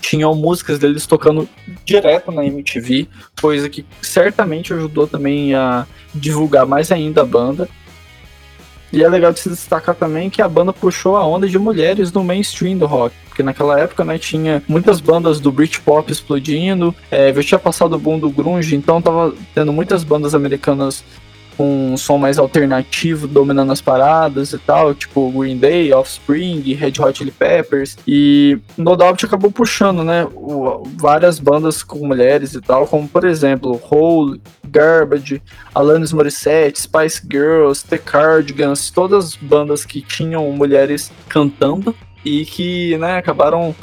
tinham 0.00 0.34
músicas 0.34 0.78
deles 0.78 1.06
tocando 1.06 1.48
direto 1.84 2.30
na 2.30 2.44
MTV, 2.44 3.08
coisa 3.40 3.68
que 3.68 3.84
certamente 4.00 4.72
ajudou 4.72 5.06
também 5.06 5.54
a 5.54 5.86
divulgar 6.14 6.66
mais 6.66 6.90
ainda 6.90 7.22
a 7.22 7.26
banda. 7.26 7.68
E 8.92 9.02
é 9.02 9.08
legal 9.08 9.32
de 9.32 9.40
se 9.40 9.48
destacar 9.48 9.94
também 9.94 10.30
que 10.30 10.40
a 10.40 10.48
banda 10.48 10.72
puxou 10.72 11.16
a 11.16 11.26
onda 11.26 11.46
de 11.46 11.58
mulheres 11.58 12.12
no 12.12 12.24
mainstream 12.24 12.78
do 12.78 12.86
rock. 12.86 13.14
Porque 13.28 13.42
naquela 13.42 13.78
época, 13.78 14.04
né, 14.04 14.18
tinha 14.18 14.62
muitas 14.66 15.00
bandas 15.00 15.38
do 15.38 15.52
Britpop 15.52 16.10
explodindo, 16.10 16.94
é, 17.10 17.30
tinha 17.42 17.58
passado 17.58 17.94
o 17.94 17.98
boom 17.98 18.18
do 18.18 18.30
grunge, 18.30 18.74
então 18.74 19.00
tava 19.00 19.34
tendo 19.54 19.72
muitas 19.72 20.02
bandas 20.02 20.34
americanas 20.34 21.04
com 21.58 21.92
um 21.92 21.96
som 21.96 22.16
mais 22.16 22.38
alternativo 22.38 23.26
dominando 23.26 23.72
as 23.72 23.80
paradas 23.80 24.52
e 24.52 24.58
tal, 24.58 24.94
tipo 24.94 25.28
Green 25.32 25.58
Day, 25.58 25.92
Offspring, 25.92 26.60
Red 26.74 26.92
Hot 27.00 27.18
Chili 27.18 27.32
Peppers. 27.32 27.98
E 28.06 28.56
No 28.76 28.94
Doubt 28.94 29.26
acabou 29.26 29.50
puxando, 29.50 30.04
né, 30.04 30.24
várias 30.96 31.40
bandas 31.40 31.82
com 31.82 32.06
mulheres 32.06 32.54
e 32.54 32.60
tal, 32.60 32.86
como 32.86 33.08
por 33.08 33.24
exemplo 33.24 33.80
Hole, 33.90 34.40
Garbage, 34.64 35.42
Alanis 35.74 36.12
Morissette, 36.12 36.80
Spice 36.80 37.20
Girls, 37.28 37.84
The 37.84 37.98
Cardigans, 37.98 38.90
todas 38.90 39.34
bandas 39.34 39.84
que 39.84 40.00
tinham 40.00 40.48
mulheres 40.52 41.10
cantando 41.28 41.92
e 42.24 42.44
que, 42.44 42.96
né, 42.98 43.18
acabaram 43.18 43.74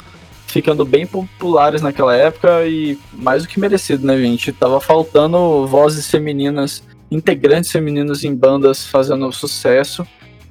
ficando 0.46 0.84
bem 0.86 1.06
populares 1.06 1.82
naquela 1.82 2.16
época 2.16 2.66
e 2.66 2.98
mais 3.12 3.42
do 3.42 3.48
que 3.48 3.60
merecido, 3.60 4.06
né, 4.06 4.16
gente? 4.16 4.50
Tava 4.52 4.80
faltando 4.80 5.66
vozes 5.66 6.10
femininas 6.10 6.82
integrantes 7.10 7.70
femininos 7.70 8.24
em 8.24 8.34
bandas 8.34 8.86
fazendo 8.86 9.30
sucesso. 9.32 10.06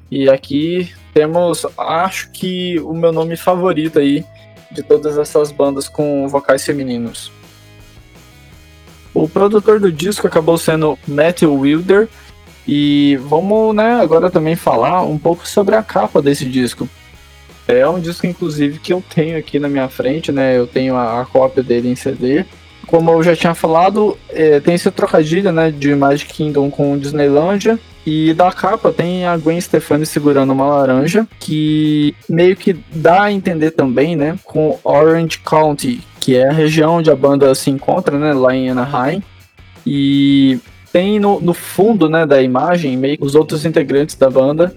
E 0.09 0.29
aqui 0.29 0.93
temos, 1.13 1.65
acho 1.77 2.29
que 2.31 2.79
o 2.79 2.93
meu 2.93 3.11
nome 3.11 3.35
favorito 3.35 3.99
aí 3.99 4.23
de 4.71 4.83
todas 4.83 5.17
essas 5.17 5.51
bandas 5.51 5.87
com 5.87 6.27
vocais 6.27 6.63
femininos. 6.65 7.31
O 9.13 9.29
produtor 9.29 9.79
do 9.79 9.91
disco 9.91 10.27
acabou 10.27 10.57
sendo 10.57 10.99
Matthew 11.07 11.53
Wilder. 11.53 12.09
E 12.67 13.17
vamos 13.21 13.75
né, 13.75 13.93
agora 14.01 14.29
também 14.29 14.55
falar 14.55 15.03
um 15.03 15.19
pouco 15.19 15.47
sobre 15.47 15.75
a 15.75 15.83
capa 15.83 16.21
desse 16.21 16.45
disco. 16.45 16.89
É 17.67 17.87
um 17.87 17.99
disco, 17.99 18.27
inclusive, 18.27 18.79
que 18.79 18.91
eu 18.91 19.03
tenho 19.13 19.37
aqui 19.37 19.59
na 19.59 19.69
minha 19.69 19.87
frente, 19.87 20.31
né? 20.31 20.57
Eu 20.57 20.67
tenho 20.67 20.95
a, 20.95 21.21
a 21.21 21.25
cópia 21.25 21.63
dele 21.63 21.89
em 21.89 21.95
CD 21.95 22.45
como 22.85 23.11
eu 23.11 23.23
já 23.23 23.35
tinha 23.35 23.53
falado, 23.53 24.17
é, 24.29 24.59
tem 24.59 24.75
esse 24.75 24.89
trocadilho, 24.91 25.51
né, 25.51 25.71
de 25.71 25.93
Magic 25.95 26.33
Kingdom 26.33 26.69
com 26.69 26.97
Disneylandia. 26.97 27.79
E 28.05 28.35
da 28.35 28.51
capa 28.51 28.93
tem 28.93 29.25
a 29.25 29.35
Gwen 29.35 29.59
Stefani 29.59 30.05
segurando 30.05 30.53
uma 30.53 30.67
laranja, 30.67 31.27
que 31.39 32.13
meio 32.29 32.55
que 32.55 32.73
dá 32.93 33.23
a 33.23 33.31
entender 33.31 33.71
também, 33.71 34.15
né, 34.15 34.37
com 34.43 34.79
Orange 34.83 35.39
County, 35.39 36.01
que 36.19 36.35
é 36.35 36.47
a 36.47 36.53
região 36.53 36.97
onde 36.97 37.09
a 37.09 37.15
banda 37.15 37.53
se 37.55 37.71
encontra, 37.71 38.19
né, 38.19 38.31
lá 38.33 38.55
em 38.55 38.69
Anaheim. 38.69 39.23
E 39.85 40.59
tem 40.93 41.19
no, 41.19 41.41
no 41.41 41.53
fundo, 41.53 42.07
né, 42.07 42.25
da 42.25 42.41
imagem, 42.41 42.95
meio 42.95 43.17
que 43.17 43.25
os 43.25 43.33
outros 43.33 43.65
integrantes 43.65 44.15
da 44.15 44.29
banda 44.29 44.75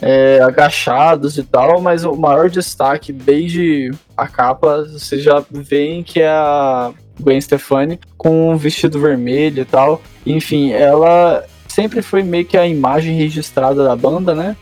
é, 0.00 0.40
agachados 0.42 1.38
e 1.38 1.42
tal, 1.42 1.80
mas 1.80 2.04
o 2.04 2.14
maior 2.14 2.50
destaque 2.50 3.12
desde 3.12 3.90
a 4.16 4.26
capa, 4.26 4.84
vocês 4.84 5.22
já 5.22 5.42
veem 5.50 6.02
que 6.02 6.20
é 6.20 6.28
a 6.28 6.92
Gwen 7.20 7.40
Stefani 7.40 7.98
com 8.16 8.50
um 8.50 8.56
vestido 8.56 9.00
vermelho 9.00 9.62
e 9.62 9.64
tal. 9.64 10.02
Enfim, 10.26 10.72
ela 10.72 11.44
sempre 11.68 12.02
foi 12.02 12.22
meio 12.22 12.44
que 12.44 12.56
a 12.56 12.66
imagem 12.66 13.16
registrada 13.16 13.84
da 13.84 13.96
banda, 13.96 14.34
né? 14.34 14.56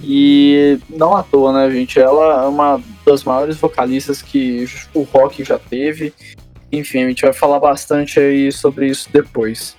E 0.00 0.78
não 0.88 1.16
à 1.16 1.22
toa, 1.22 1.52
né, 1.52 1.70
gente? 1.70 1.98
Ela 1.98 2.44
é 2.44 2.48
uma 2.48 2.80
das 3.04 3.24
maiores 3.24 3.56
vocalistas 3.56 4.22
que 4.22 4.66
o 4.94 5.02
rock 5.02 5.42
já 5.42 5.58
teve. 5.58 6.12
Enfim, 6.70 7.02
a 7.02 7.08
gente 7.08 7.22
vai 7.22 7.32
falar 7.32 7.58
bastante 7.58 8.20
aí 8.20 8.52
sobre 8.52 8.86
isso 8.88 9.08
depois. 9.12 9.76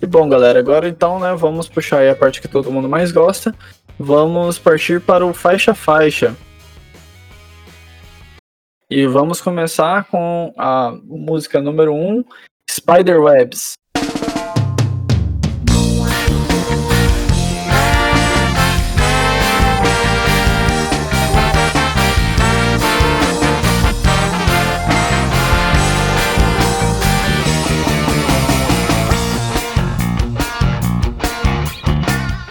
E 0.00 0.06
bom, 0.06 0.28
galera, 0.28 0.58
agora 0.58 0.88
então, 0.88 1.18
né, 1.18 1.34
vamos 1.34 1.68
puxar 1.68 1.98
aí 1.98 2.10
a 2.10 2.14
parte 2.14 2.40
que 2.40 2.48
todo 2.48 2.70
mundo 2.70 2.88
mais 2.88 3.10
gosta. 3.10 3.54
Vamos 3.98 4.58
partir 4.58 5.00
para 5.00 5.24
o 5.24 5.32
faixa 5.32 5.74
faixa. 5.74 6.36
E 8.96 9.06
vamos 9.06 9.42
começar 9.42 10.04
com 10.04 10.54
a 10.56 10.90
música 11.04 11.60
número 11.60 11.92
1, 11.92 11.96
um, 11.96 12.24
Spiderwebs. 12.70 13.74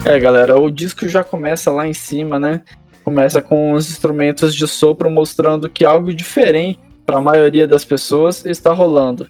É, 0.04 0.20
galera, 0.20 0.56
o 0.56 0.70
disco 0.70 1.08
já 1.08 1.24
começa 1.24 1.72
lá 1.72 1.88
em 1.88 1.92
cima, 1.92 2.38
né? 2.38 2.62
Começa 3.06 3.40
com 3.40 3.70
os 3.70 3.88
instrumentos 3.88 4.52
de 4.52 4.66
sopro 4.66 5.08
mostrando 5.08 5.70
que 5.70 5.84
algo 5.84 6.12
diferente 6.12 6.80
para 7.06 7.18
a 7.18 7.22
maioria 7.22 7.64
das 7.64 7.84
pessoas 7.84 8.44
está 8.44 8.72
rolando. 8.72 9.28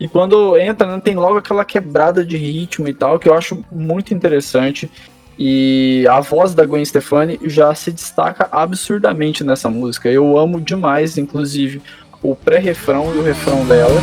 E 0.00 0.08
quando 0.08 0.56
entra, 0.56 0.86
né, 0.86 0.98
tem 0.98 1.14
logo 1.14 1.36
aquela 1.36 1.62
quebrada 1.62 2.24
de 2.24 2.38
ritmo 2.38 2.88
e 2.88 2.94
tal, 2.94 3.18
que 3.18 3.28
eu 3.28 3.34
acho 3.34 3.62
muito 3.70 4.14
interessante. 4.14 4.90
E 5.38 6.06
a 6.08 6.20
voz 6.20 6.54
da 6.54 6.64
Gwen 6.64 6.82
Stefani 6.86 7.38
já 7.44 7.74
se 7.74 7.92
destaca 7.92 8.48
absurdamente 8.50 9.44
nessa 9.44 9.68
música. 9.68 10.08
Eu 10.08 10.38
amo 10.38 10.58
demais, 10.58 11.18
inclusive, 11.18 11.82
o 12.22 12.34
pré-refrão 12.34 13.14
e 13.14 13.18
o 13.18 13.22
refrão 13.22 13.62
dela. 13.66 14.00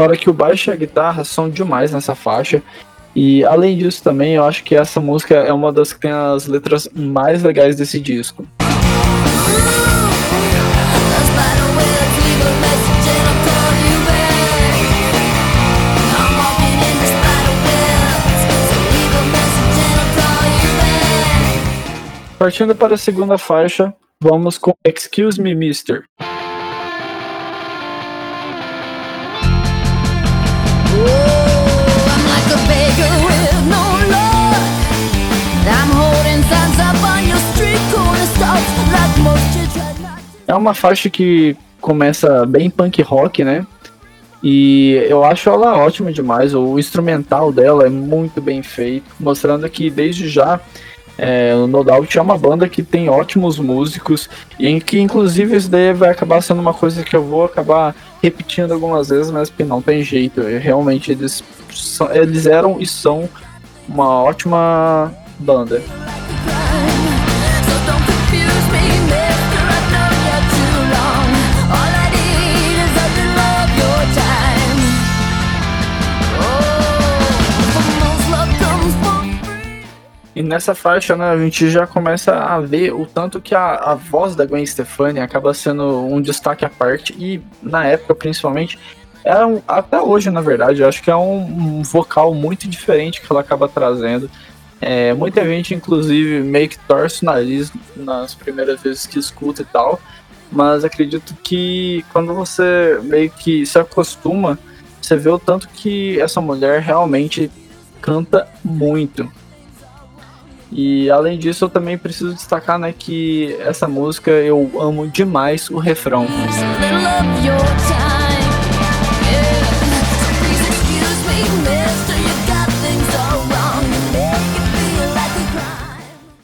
Fora 0.00 0.16
que 0.16 0.30
o 0.30 0.32
baixo 0.32 0.70
e 0.70 0.72
a 0.72 0.76
guitarra 0.76 1.24
são 1.24 1.50
demais 1.50 1.92
nessa 1.92 2.14
faixa. 2.14 2.62
E 3.14 3.44
além 3.44 3.76
disso 3.76 4.02
também, 4.02 4.32
eu 4.32 4.44
acho 4.46 4.64
que 4.64 4.74
essa 4.74 4.98
música 4.98 5.34
é 5.34 5.52
uma 5.52 5.70
das 5.70 5.92
que 5.92 6.00
tem 6.00 6.10
as 6.10 6.46
letras 6.46 6.88
mais 6.94 7.42
legais 7.42 7.76
desse 7.76 8.00
disco. 8.00 8.46
Partindo 22.38 22.74
para 22.74 22.94
a 22.94 22.96
segunda 22.96 23.36
faixa, 23.36 23.92
vamos 24.18 24.56
com 24.56 24.72
Excuse 24.82 25.38
Me 25.38 25.54
Mister. 25.54 26.04
É 40.50 40.54
uma 40.56 40.74
faixa 40.74 41.08
que 41.08 41.56
começa 41.80 42.44
bem 42.44 42.68
punk 42.68 43.00
rock, 43.02 43.44
né? 43.44 43.64
E 44.42 44.94
eu 45.08 45.22
acho 45.22 45.48
ela 45.48 45.78
ótima 45.78 46.12
demais. 46.12 46.56
O 46.56 46.76
instrumental 46.76 47.52
dela 47.52 47.86
é 47.86 47.88
muito 47.88 48.40
bem 48.42 48.60
feito, 48.60 49.04
mostrando 49.20 49.68
que 49.70 49.88
desde 49.88 50.28
já 50.28 50.58
é, 51.16 51.54
o 51.54 51.68
No 51.68 51.84
Doubt 51.84 52.18
é 52.18 52.20
uma 52.20 52.36
banda 52.36 52.68
que 52.68 52.82
tem 52.82 53.08
ótimos 53.08 53.60
músicos 53.60 54.28
e 54.58 54.66
em 54.66 54.80
que 54.80 54.98
inclusive 54.98 55.56
isso 55.56 55.70
daí 55.70 55.92
vai 55.92 56.10
acabar 56.10 56.42
sendo 56.42 56.60
uma 56.60 56.74
coisa 56.74 57.04
que 57.04 57.14
eu 57.14 57.22
vou 57.22 57.44
acabar 57.44 57.94
repetindo 58.20 58.72
algumas 58.72 59.08
vezes, 59.08 59.30
mas 59.30 59.48
que 59.48 59.62
não 59.62 59.80
tem 59.80 60.02
jeito. 60.02 60.40
Realmente 60.40 61.12
eles, 61.12 61.44
eles 62.12 62.46
eram 62.46 62.80
e 62.80 62.86
são 62.86 63.28
uma 63.88 64.20
ótima 64.20 65.14
banda. 65.38 65.80
E 80.40 80.42
nessa 80.42 80.74
faixa, 80.74 81.14
né, 81.14 81.26
a 81.26 81.36
gente 81.36 81.68
já 81.68 81.86
começa 81.86 82.34
a 82.34 82.58
ver 82.60 82.94
o 82.94 83.04
tanto 83.04 83.42
que 83.42 83.54
a, 83.54 83.74
a 83.74 83.94
voz 83.94 84.34
da 84.34 84.46
Gwen 84.46 84.64
Stefani 84.64 85.20
acaba 85.20 85.52
sendo 85.52 86.06
um 86.06 86.18
destaque 86.18 86.64
à 86.64 86.70
parte, 86.70 87.14
e 87.18 87.42
na 87.62 87.84
época, 87.84 88.14
principalmente, 88.14 88.78
é 89.22 89.44
um, 89.44 89.60
até 89.68 90.00
hoje, 90.00 90.30
na 90.30 90.40
verdade, 90.40 90.80
eu 90.80 90.88
acho 90.88 91.02
que 91.02 91.10
é 91.10 91.14
um, 91.14 91.42
um, 91.42 91.82
vocal 91.82 92.32
muito 92.32 92.66
diferente 92.66 93.20
que 93.20 93.30
ela 93.30 93.42
acaba 93.42 93.68
trazendo. 93.68 94.30
É, 94.80 95.12
muita 95.12 95.44
gente, 95.44 95.74
inclusive, 95.74 96.40
meio 96.40 96.70
que 96.70 96.78
torce 96.78 97.22
o 97.22 97.26
nariz 97.26 97.70
nas 97.94 98.34
primeiras 98.34 98.80
vezes 98.80 99.04
que 99.04 99.18
escuta 99.18 99.60
e 99.60 99.66
tal, 99.66 100.00
mas 100.50 100.86
acredito 100.86 101.34
que 101.42 102.02
quando 102.14 102.32
você 102.32 102.98
meio 103.02 103.28
que 103.30 103.66
se 103.66 103.78
acostuma, 103.78 104.58
você 105.02 105.16
vê 105.16 105.28
o 105.28 105.38
tanto 105.38 105.68
que 105.68 106.18
essa 106.18 106.40
mulher 106.40 106.80
realmente 106.80 107.50
canta 108.00 108.48
muito. 108.64 109.30
E 110.72 111.10
além 111.10 111.38
disso, 111.38 111.64
eu 111.64 111.68
também 111.68 111.98
preciso 111.98 112.32
destacar 112.32 112.78
né, 112.78 112.94
que 112.96 113.56
essa 113.60 113.88
música 113.88 114.30
eu 114.30 114.70
amo 114.80 115.08
demais 115.08 115.68
o 115.68 115.78
refrão. 115.78 116.26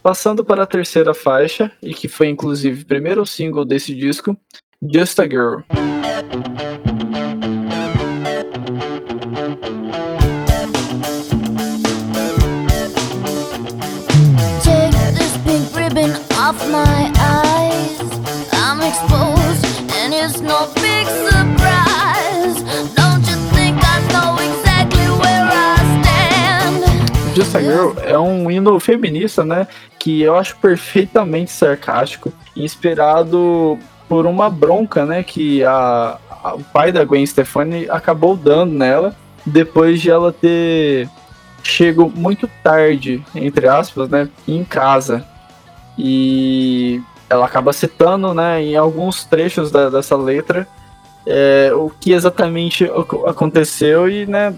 Passando 0.02 0.44
para 0.44 0.62
a 0.62 0.66
terceira 0.66 1.12
faixa, 1.12 1.70
e 1.82 1.92
que 1.92 2.06
foi 2.06 2.28
inclusive 2.28 2.82
o 2.82 2.86
primeiro 2.86 3.26
single 3.26 3.64
desse 3.64 3.94
disco, 3.94 4.36
Just 4.82 5.18
a 5.18 5.24
Girl. 5.24 5.60
Stand? 27.46 27.46
Just 27.46 27.56
a 27.56 27.60
Girl 27.60 27.92
é 28.02 28.18
um 28.18 28.50
hino 28.50 28.78
feminista, 28.80 29.44
né? 29.44 29.66
Que 29.98 30.22
eu 30.22 30.36
acho 30.36 30.56
perfeitamente 30.56 31.50
sarcástico, 31.50 32.32
inspirado 32.56 33.78
por 34.08 34.26
uma 34.26 34.50
bronca, 34.50 35.04
né? 35.04 35.22
Que 35.22 35.64
a, 35.64 36.18
a 36.42 36.54
o 36.54 36.62
pai 36.62 36.92
da 36.92 37.04
Gwen 37.04 37.26
Stefani 37.26 37.88
acabou 37.90 38.36
dando 38.36 38.72
nela 38.72 39.14
depois 39.44 40.00
de 40.00 40.10
ela 40.10 40.32
ter 40.32 41.08
chego 41.62 42.12
muito 42.14 42.48
tarde, 42.62 43.24
entre 43.34 43.66
aspas, 43.66 44.08
né, 44.08 44.28
em 44.46 44.62
casa 44.62 45.26
e 45.98 47.00
ela 47.28 47.44
acaba 47.44 47.72
citando, 47.72 48.32
né, 48.32 48.62
em 48.62 48.76
alguns 48.76 49.24
trechos 49.24 49.72
da, 49.72 49.90
dessa 49.90 50.16
letra 50.16 50.66
é, 51.26 51.72
o 51.74 51.90
que 51.90 52.12
exatamente 52.12 52.88
aconteceu 53.26 54.08
e, 54.08 54.26
né, 54.26 54.54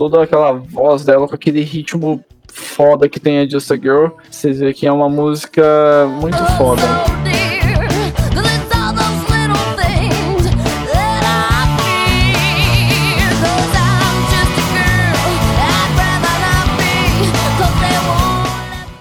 toda 0.00 0.22
aquela 0.22 0.52
voz 0.52 1.04
dela 1.04 1.28
com 1.28 1.34
aquele 1.34 1.60
ritmo 1.60 2.24
foda 2.50 3.06
que 3.06 3.20
tem 3.20 3.40
a 3.40 3.46
Just 3.46 3.70
a 3.70 3.76
Girl, 3.76 4.06
vocês 4.30 4.58
veem 4.58 4.72
que 4.72 4.86
é 4.86 4.92
uma 4.92 5.10
música 5.10 5.62
muito 6.18 6.38
foda. 6.56 6.80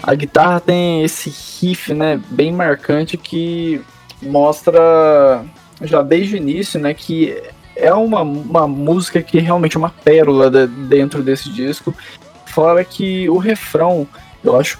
a 0.03 0.15
guitarra 0.15 0.59
tem 0.59 1.03
esse 1.03 1.29
riff, 1.29 1.93
né, 1.93 2.19
bem 2.31 2.51
marcante 2.51 3.15
que 3.15 3.79
mostra 4.21 5.45
já 5.83 6.01
desde 6.01 6.33
o 6.33 6.37
início, 6.37 6.79
né, 6.79 6.95
que 6.95 7.41
é 7.79 7.93
uma, 7.93 8.21
uma 8.21 8.67
música 8.67 9.21
que 9.21 9.39
realmente 9.39 9.75
é 9.75 9.79
uma 9.79 9.89
pérola 9.89 10.49
de, 10.49 10.67
dentro 10.67 11.23
desse 11.23 11.49
disco. 11.49 11.93
Fora 12.45 12.83
que 12.83 13.29
o 13.29 13.37
refrão, 13.37 14.07
eu 14.43 14.59
acho 14.59 14.79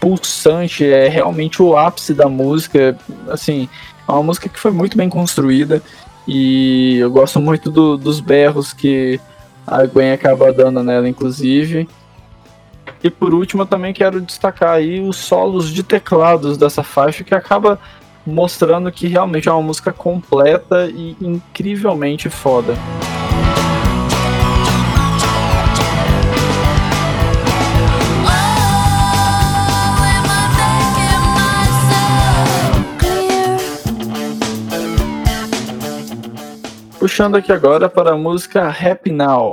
pulsante, 0.00 0.84
é 0.84 1.08
realmente 1.08 1.62
o 1.62 1.76
ápice 1.76 2.12
da 2.12 2.28
música. 2.28 2.96
Assim, 3.28 3.68
é 4.06 4.12
uma 4.12 4.22
música 4.22 4.48
que 4.48 4.60
foi 4.60 4.70
muito 4.70 4.96
bem 4.96 5.08
construída 5.08 5.82
e 6.26 6.98
eu 6.98 7.10
gosto 7.10 7.40
muito 7.40 7.70
do, 7.70 7.96
dos 7.96 8.20
berros 8.20 8.72
que 8.72 9.20
a 9.66 9.84
Gwen 9.86 10.12
acaba 10.12 10.52
dando 10.52 10.82
nela, 10.82 11.08
inclusive. 11.08 11.88
E 13.02 13.10
por 13.10 13.34
último, 13.34 13.62
eu 13.62 13.66
também 13.66 13.92
quero 13.92 14.20
destacar 14.20 14.74
aí 14.74 15.00
os 15.00 15.16
solos 15.16 15.70
de 15.70 15.82
teclados 15.82 16.56
dessa 16.56 16.82
faixa, 16.82 17.24
que 17.24 17.34
acaba 17.34 17.78
mostrando 18.26 18.90
que 18.90 19.06
realmente 19.06 19.48
é 19.48 19.52
uma 19.52 19.62
música 19.62 19.92
completa 19.92 20.86
e 20.86 21.16
incrivelmente 21.20 22.28
foda. 22.30 22.74
Puxando 36.98 37.36
aqui 37.36 37.52
agora 37.52 37.86
para 37.88 38.12
a 38.12 38.16
música 38.16 38.68
Happy 38.68 39.12
Now. 39.12 39.52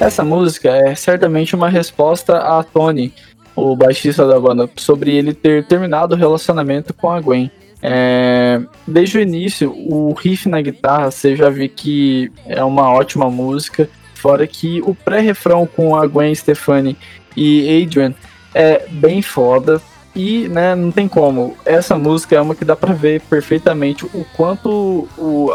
Essa 0.00 0.24
música 0.24 0.70
é 0.70 0.94
certamente 0.94 1.54
uma 1.54 1.68
resposta 1.68 2.38
a 2.38 2.64
Tony, 2.64 3.12
o 3.54 3.76
baixista 3.76 4.26
da 4.26 4.40
banda, 4.40 4.68
sobre 4.76 5.14
ele 5.14 5.34
ter 5.34 5.66
terminado 5.66 6.14
o 6.14 6.18
relacionamento 6.18 6.94
com 6.94 7.10
a 7.10 7.20
Gwen. 7.20 7.50
É, 7.82 8.62
desde 8.86 9.18
o 9.18 9.20
início, 9.20 9.70
o 9.70 10.14
riff 10.14 10.48
na 10.48 10.62
guitarra, 10.62 11.10
você 11.10 11.36
já 11.36 11.50
vê 11.50 11.68
que 11.68 12.32
é 12.46 12.64
uma 12.64 12.90
ótima 12.90 13.30
música. 13.30 13.90
Fora 14.14 14.46
que 14.46 14.80
o 14.86 14.94
pré-refrão 14.94 15.66
com 15.66 15.94
a 15.94 16.06
Gwen 16.06 16.34
Stefani 16.34 16.96
e 17.36 17.82
Adrian 17.82 18.14
é 18.54 18.86
bem 18.88 19.20
foda. 19.20 19.82
E, 20.16 20.48
né, 20.48 20.74
não 20.74 20.90
tem 20.90 21.06
como. 21.06 21.56
Essa 21.64 21.96
música 21.96 22.36
é 22.36 22.40
uma 22.40 22.54
que 22.54 22.64
dá 22.64 22.74
pra 22.74 22.94
ver 22.94 23.20
perfeitamente 23.20 24.04
o 24.06 24.26
quanto 24.34 25.06
o, 25.16 25.52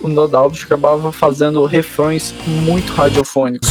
o 0.00 0.08
Nodalbos 0.08 0.62
acabava 0.62 1.10
fazendo 1.12 1.64
refrões 1.64 2.34
muito 2.46 2.92
radiofônicos. 2.92 3.68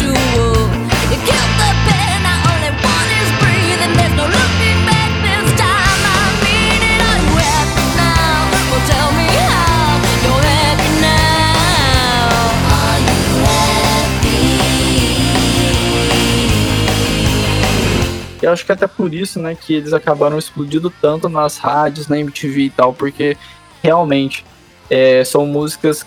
eu 18.47 18.53
acho 18.53 18.65
que 18.65 18.71
até 18.71 18.87
por 18.87 19.13
isso, 19.13 19.39
né, 19.39 19.55
que 19.55 19.73
eles 19.73 19.93
acabaram 19.93 20.37
explodindo 20.37 20.89
tanto 21.01 21.27
nas 21.27 21.57
rádios, 21.57 22.07
na 22.07 22.17
MTV 22.17 22.61
e 22.61 22.69
tal, 22.69 22.93
porque 22.93 23.37
realmente 23.83 24.45
é, 24.89 25.23
são 25.23 25.45
músicas 25.45 26.05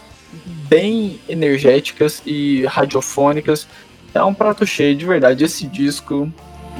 bem 0.69 1.21
energéticas 1.29 2.23
e 2.25 2.64
radiofônicas. 2.66 3.66
É 4.14 4.23
um 4.23 4.35
prato 4.35 4.66
cheio, 4.66 4.97
de 4.97 5.05
verdade. 5.05 5.45
Esse 5.45 5.66
disco 5.66 6.33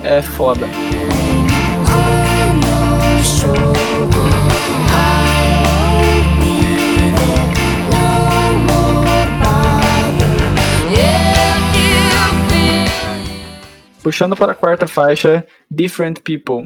é 0.03 0.23
foda. 0.23 0.67
Puxando 14.03 14.35
para 14.35 14.53
a 14.53 14.55
quarta 14.55 14.89
faixa, 14.89 15.47
Different 15.71 16.21
People. 16.21 16.65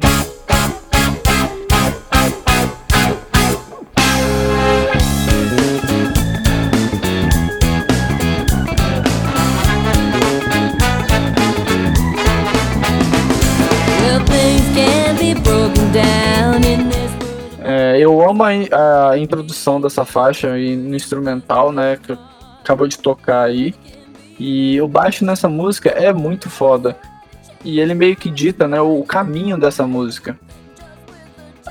A, 18.43 19.11
a, 19.11 19.17
introdução 19.17 19.79
dessa 19.79 20.05
faixa 20.05 20.57
e 20.57 20.75
no 20.75 20.95
instrumental, 20.95 21.71
né? 21.71 21.97
Que 21.97 22.17
acabou 22.61 22.87
de 22.87 22.97
tocar 22.97 23.43
aí. 23.43 23.73
E 24.39 24.79
o 24.81 24.87
baixo 24.87 25.23
nessa 25.23 25.47
música 25.47 25.89
é 25.89 26.11
muito 26.11 26.49
foda. 26.49 26.97
E 27.63 27.79
ele 27.79 27.93
meio 27.93 28.15
que 28.15 28.29
dita 28.29 28.67
né, 28.67 28.79
o 28.81 29.01
caminho 29.03 29.57
dessa 29.57 29.87
música. 29.87 30.37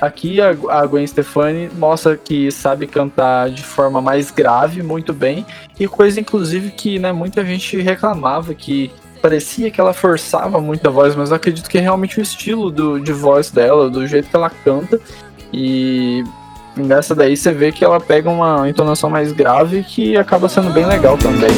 Aqui 0.01 0.41
a, 0.41 0.49
a 0.49 0.85
Gwen 0.85 1.07
Stefani 1.07 1.69
mostra 1.77 2.17
que 2.17 2.51
sabe 2.51 2.85
cantar 2.85 3.49
de 3.49 3.63
forma 3.63 4.01
mais 4.01 4.29
grave, 4.29 4.83
muito 4.83 5.13
bem, 5.13 5.45
e 5.79 5.87
coisa 5.87 6.19
inclusive 6.19 6.71
que 6.71 6.99
né, 6.99 7.13
muita 7.13 7.45
gente 7.45 7.79
reclamava 7.79 8.53
que 8.53 8.91
parecia 9.21 9.71
que 9.71 9.79
ela 9.79 9.93
forçava 9.93 10.59
muito 10.59 10.85
a 10.85 10.91
voz, 10.91 11.15
mas 11.15 11.29
eu 11.29 11.37
acredito 11.37 11.69
que 11.69 11.77
é 11.77 11.81
realmente 11.81 12.19
o 12.19 12.21
estilo 12.21 12.69
do, 12.69 12.99
de 12.99 13.13
voz 13.13 13.49
dela, 13.49 13.89
do 13.89 14.05
jeito 14.05 14.29
que 14.29 14.35
ela 14.35 14.49
canta. 14.49 14.99
E 15.51 16.23
nessa 16.77 17.15
daí 17.15 17.35
você 17.35 17.51
vê 17.51 17.71
que 17.71 17.83
ela 17.83 17.99
pega 17.99 18.29
uma 18.29 18.69
entonação 18.69 19.09
mais 19.09 19.31
grave 19.31 19.83
que 19.83 20.17
acaba 20.17 20.49
sendo 20.49 20.71
bem 20.71 20.85
legal 20.85 21.17
também. 21.17 21.51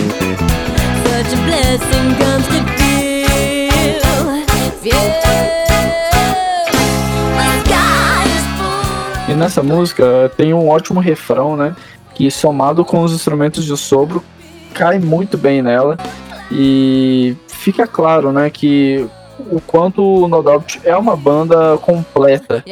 E 9.27 9.34
nessa 9.34 9.62
música 9.62 10.32
tem 10.38 10.53
um 10.53 10.69
ótimo 10.69 10.99
refrão, 10.99 11.58
né? 11.58 11.75
Que 12.15 12.32
somado 12.32 12.86
com 12.86 13.03
os 13.03 13.12
instrumentos 13.12 13.65
de 13.65 13.75
sopro 13.75 14.23
cai 14.73 14.99
muito 14.99 15.38
bem 15.38 15.62
nela. 15.62 15.97
E 16.51 17.36
fica 17.47 17.86
claro, 17.86 18.32
né, 18.32 18.49
que 18.49 19.06
o 19.51 19.62
quanto 19.62 20.01
o 20.01 20.27
No 20.27 20.41
Doubt 20.43 20.81
é 20.83 20.95
uma 20.95 21.15
banda 21.15 21.77
completa. 21.77 22.63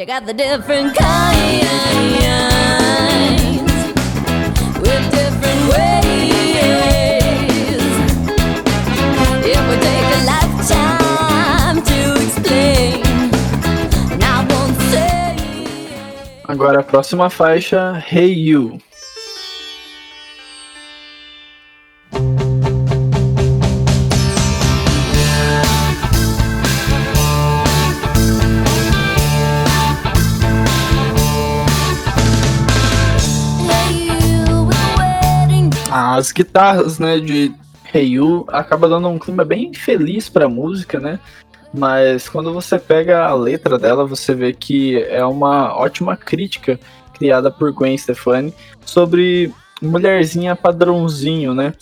Agora 16.48 16.80
a 16.80 16.82
próxima 16.82 17.28
faixa, 17.28 18.02
Hey 18.10 18.32
You. 18.32 18.78
As 36.16 36.32
guitarras, 36.32 36.98
né, 36.98 37.18
de 37.18 37.52
Heiyu 37.92 38.44
acaba 38.48 38.88
dando 38.88 39.08
um 39.08 39.18
clima 39.18 39.44
bem 39.44 39.72
feliz 39.74 40.28
para 40.28 40.46
a 40.46 40.48
música, 40.48 40.98
né? 40.98 41.20
Mas 41.72 42.28
quando 42.28 42.54
você 42.54 42.78
pega 42.78 43.26
a 43.26 43.34
letra 43.34 43.78
dela, 43.78 44.06
você 44.06 44.34
vê 44.34 44.52
que 44.52 45.02
é 45.04 45.24
uma 45.24 45.76
ótima 45.76 46.16
crítica 46.16 46.80
criada 47.12 47.50
por 47.50 47.70
Gwen 47.72 47.96
Stefani 47.98 48.52
sobre 48.84 49.52
mulherzinha 49.80 50.56
padrãozinho, 50.56 51.54
né? 51.54 51.74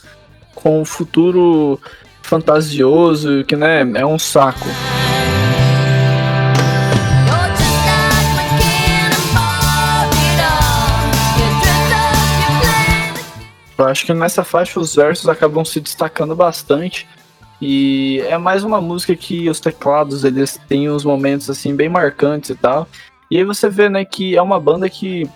Com 0.54 0.80
um 0.80 0.84
futuro 0.84 1.80
fantasioso 2.22 3.44
que, 3.44 3.54
né, 3.54 3.82
é 3.94 4.04
um 4.04 4.18
saco. 4.18 4.66
Eu 13.84 13.90
acho 13.90 14.06
que 14.06 14.14
nessa 14.14 14.42
faixa 14.42 14.80
os 14.80 14.94
versos 14.94 15.28
acabam 15.28 15.64
se 15.64 15.78
destacando 15.80 16.34
bastante. 16.34 17.06
E 17.60 18.20
é 18.28 18.36
mais 18.38 18.64
uma 18.64 18.80
música 18.80 19.14
que 19.14 19.48
os 19.48 19.60
teclados 19.60 20.24
eles 20.24 20.58
têm 20.68 20.90
uns 20.90 21.04
momentos 21.04 21.48
assim 21.50 21.76
bem 21.76 21.88
marcantes 21.88 22.50
e 22.50 22.54
tal. 22.54 22.88
E 23.30 23.36
aí 23.38 23.44
você 23.44 23.68
vê, 23.68 23.88
né, 23.88 24.04
que 24.04 24.36
é 24.36 24.42
uma 24.42 24.58
banda 24.58 24.88
que 24.88 25.28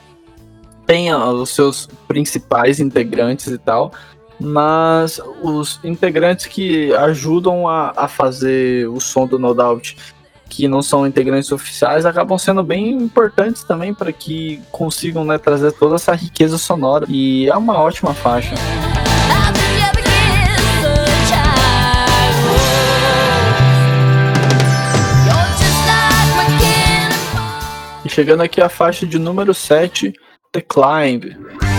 tem 0.86 1.12
os 1.14 1.50
seus 1.50 1.86
principais 2.06 2.80
integrantes 2.80 3.48
e 3.48 3.58
tal, 3.58 3.92
mas 4.40 5.20
os 5.42 5.78
integrantes 5.84 6.46
que 6.46 6.94
ajudam 6.94 7.68
a, 7.68 7.92
a 7.94 8.08
fazer 8.08 8.88
o 8.88 8.98
som 8.98 9.26
do 9.26 9.38
No 9.38 9.52
Doubt 9.52 9.96
que 10.48 10.66
não 10.66 10.82
são 10.82 11.06
integrantes 11.06 11.52
oficiais 11.52 12.06
acabam 12.06 12.38
sendo 12.38 12.62
bem 12.62 12.90
importantes 12.90 13.62
também 13.62 13.92
para 13.92 14.12
que 14.12 14.60
consigam 14.72 15.24
né, 15.24 15.38
trazer 15.38 15.72
toda 15.72 15.96
essa 15.96 16.14
riqueza 16.14 16.58
sonora 16.58 17.04
e 17.08 17.48
é 17.48 17.56
uma 17.56 17.78
ótima 17.78 18.14
faixa. 18.14 18.54
E 28.04 28.08
chegando 28.08 28.42
aqui 28.42 28.60
a 28.60 28.68
faixa 28.68 29.06
de 29.06 29.18
número 29.18 29.52
7, 29.52 30.12
The 30.52 30.62
Climb. 30.62 31.77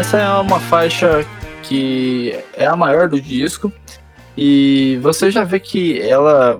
Essa 0.00 0.16
é 0.16 0.28
uma 0.40 0.58
faixa 0.58 1.26
que 1.62 2.34
é 2.54 2.64
a 2.64 2.74
maior 2.74 3.06
do 3.06 3.20
disco 3.20 3.70
e 4.34 4.98
você 5.02 5.30
já 5.30 5.44
vê 5.44 5.60
que 5.60 6.00
ela 6.00 6.58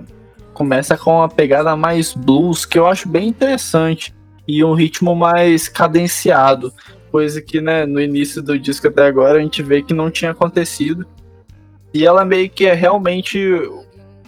começa 0.53 0.95
com 0.95 1.17
uma 1.17 1.27
pegada 1.27 1.75
mais 1.75 2.13
blues 2.13 2.67
que 2.67 2.77
eu 2.77 2.85
acho 2.85 3.09
bem 3.09 3.27
interessante 3.27 4.13
e 4.47 4.63
um 4.63 4.75
ritmo 4.75 5.15
mais 5.15 5.67
cadenciado, 5.67 6.71
coisa 7.11 7.41
que 7.41 7.59
né, 7.59 7.83
no 7.83 7.99
início 7.99 8.43
do 8.43 8.59
disco 8.59 8.87
até 8.87 9.07
agora 9.07 9.39
a 9.39 9.41
gente 9.41 9.63
vê 9.63 9.81
que 9.81 9.91
não 9.91 10.11
tinha 10.11 10.29
acontecido. 10.29 11.03
E 11.91 12.05
ela 12.05 12.23
meio 12.23 12.47
que 12.47 12.67
é 12.67 12.75
realmente 12.75 13.39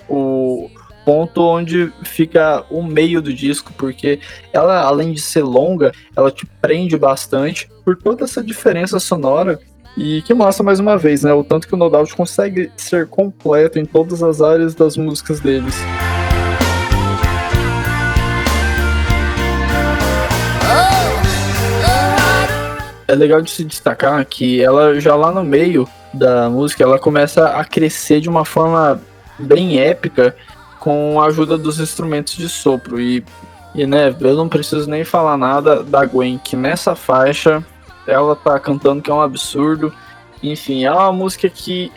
o, 0.10 0.72
ponto 1.06 1.42
onde 1.42 1.92
fica 2.04 2.64
o 2.70 2.84
meio 2.84 3.22
do 3.22 3.34
disco, 3.34 3.72
porque 3.78 4.20
ela, 4.52 4.82
além 4.82 5.14
de 5.14 5.22
ser 5.22 5.44
longa, 5.44 5.92
ela 6.16 6.32
te 6.32 6.46
prende 6.62 6.98
bastante 6.98 7.70
por 7.84 7.96
toda 7.96 8.24
essa 8.24 8.44
diferença 8.44 9.00
sonora 9.00 9.60
e 9.98 10.22
que 10.24 10.34
mostra 10.34 10.64
mais 10.64 10.80
uma 10.80 10.98
vez, 10.98 11.24
né, 11.24 11.34
o 11.34 11.44
tanto 11.44 11.68
que 11.68 11.76
o 11.76 11.78
No 11.78 11.92
consegue 12.16 12.72
ser 12.76 13.08
completo 13.08 13.78
em 13.78 13.86
todas 13.86 14.24
as 14.24 14.42
áreas 14.42 14.74
das 14.74 14.98
músicas 14.98 15.40
deles. 15.40 15.76
É 23.08 23.16
legal 23.16 23.42
de 23.42 23.52
se 23.52 23.64
destacar 23.64 24.26
que 24.26 24.62
ela 24.62 25.00
já 25.00 25.14
lá 25.14 25.32
no 25.32 25.44
meio 25.44 25.88
da 26.14 26.50
música 26.50 26.84
ela 26.84 26.98
começa 26.98 27.48
a 27.50 27.66
crescer 27.66 28.22
de 28.22 28.30
uma 28.30 28.46
forma 28.46 29.02
bem 29.38 29.80
épica 29.80 30.36
com 30.84 31.22
a 31.22 31.28
ajuda 31.28 31.58
dos 31.58 31.80
instrumentos 31.80 32.36
de 32.36 32.50
sopro. 32.50 33.00
E, 33.00 33.24
e 33.74 33.88
né, 33.88 34.14
eu 34.20 34.36
não 34.36 34.50
preciso 34.50 34.90
nem 34.90 35.06
falar 35.06 35.38
nada 35.38 35.82
da 35.82 36.04
Gwen, 36.04 36.38
que 36.38 36.58
nessa 36.58 36.94
faixa 36.94 37.64
ela 38.06 38.36
tá 38.36 38.60
cantando 38.60 39.02
que 39.02 39.10
é 39.10 39.14
um 39.14 39.22
absurdo. 39.22 39.94
Enfim, 40.44 40.84
é 40.84 40.92
uma 40.92 41.14
música 41.14 41.50
que 41.50 41.90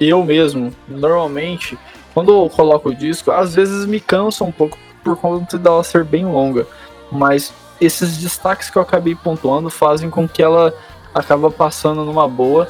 eu 0.00 0.24
mesmo, 0.24 0.74
normalmente, 0.88 1.78
quando 2.12 2.32
eu 2.32 2.50
coloco 2.50 2.88
o 2.88 2.94
disco, 2.94 3.30
às 3.30 3.54
vezes 3.54 3.86
me 3.86 4.00
cansa 4.00 4.42
um 4.42 4.50
pouco 4.50 4.76
por 5.04 5.16
conta 5.16 5.56
dela 5.56 5.84
ser 5.84 6.02
bem 6.02 6.26
longa, 6.26 6.66
mas 7.12 7.54
esses 7.80 8.18
destaques 8.18 8.70
que 8.70 8.76
eu 8.76 8.82
acabei 8.82 9.14
pontuando 9.14 9.70
fazem 9.70 10.10
com 10.10 10.28
que 10.28 10.42
ela 10.42 10.74
acaba 11.14 11.48
passando 11.48 12.04
numa 12.04 12.26
boa. 12.26 12.66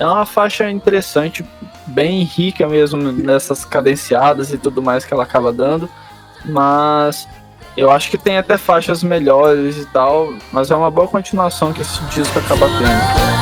É 0.00 0.06
uma 0.06 0.24
faixa 0.24 0.70
interessante, 0.70 1.44
bem 1.86 2.22
rica 2.22 2.68
mesmo 2.68 3.10
nessas 3.12 3.64
cadenciadas 3.64 4.52
e 4.52 4.58
tudo 4.58 4.80
mais 4.80 5.04
que 5.04 5.12
ela 5.12 5.24
acaba 5.24 5.52
dando, 5.52 5.88
mas 6.44 7.26
eu 7.76 7.90
acho 7.90 8.08
que 8.10 8.16
tem 8.16 8.38
até 8.38 8.56
faixas 8.56 9.02
melhores 9.02 9.76
e 9.76 9.86
tal, 9.86 10.32
mas 10.52 10.70
é 10.70 10.76
uma 10.76 10.90
boa 10.90 11.08
continuação 11.08 11.72
que 11.72 11.82
esse 11.82 12.00
disco 12.04 12.38
acaba 12.38 12.66
tendo. 12.66 13.38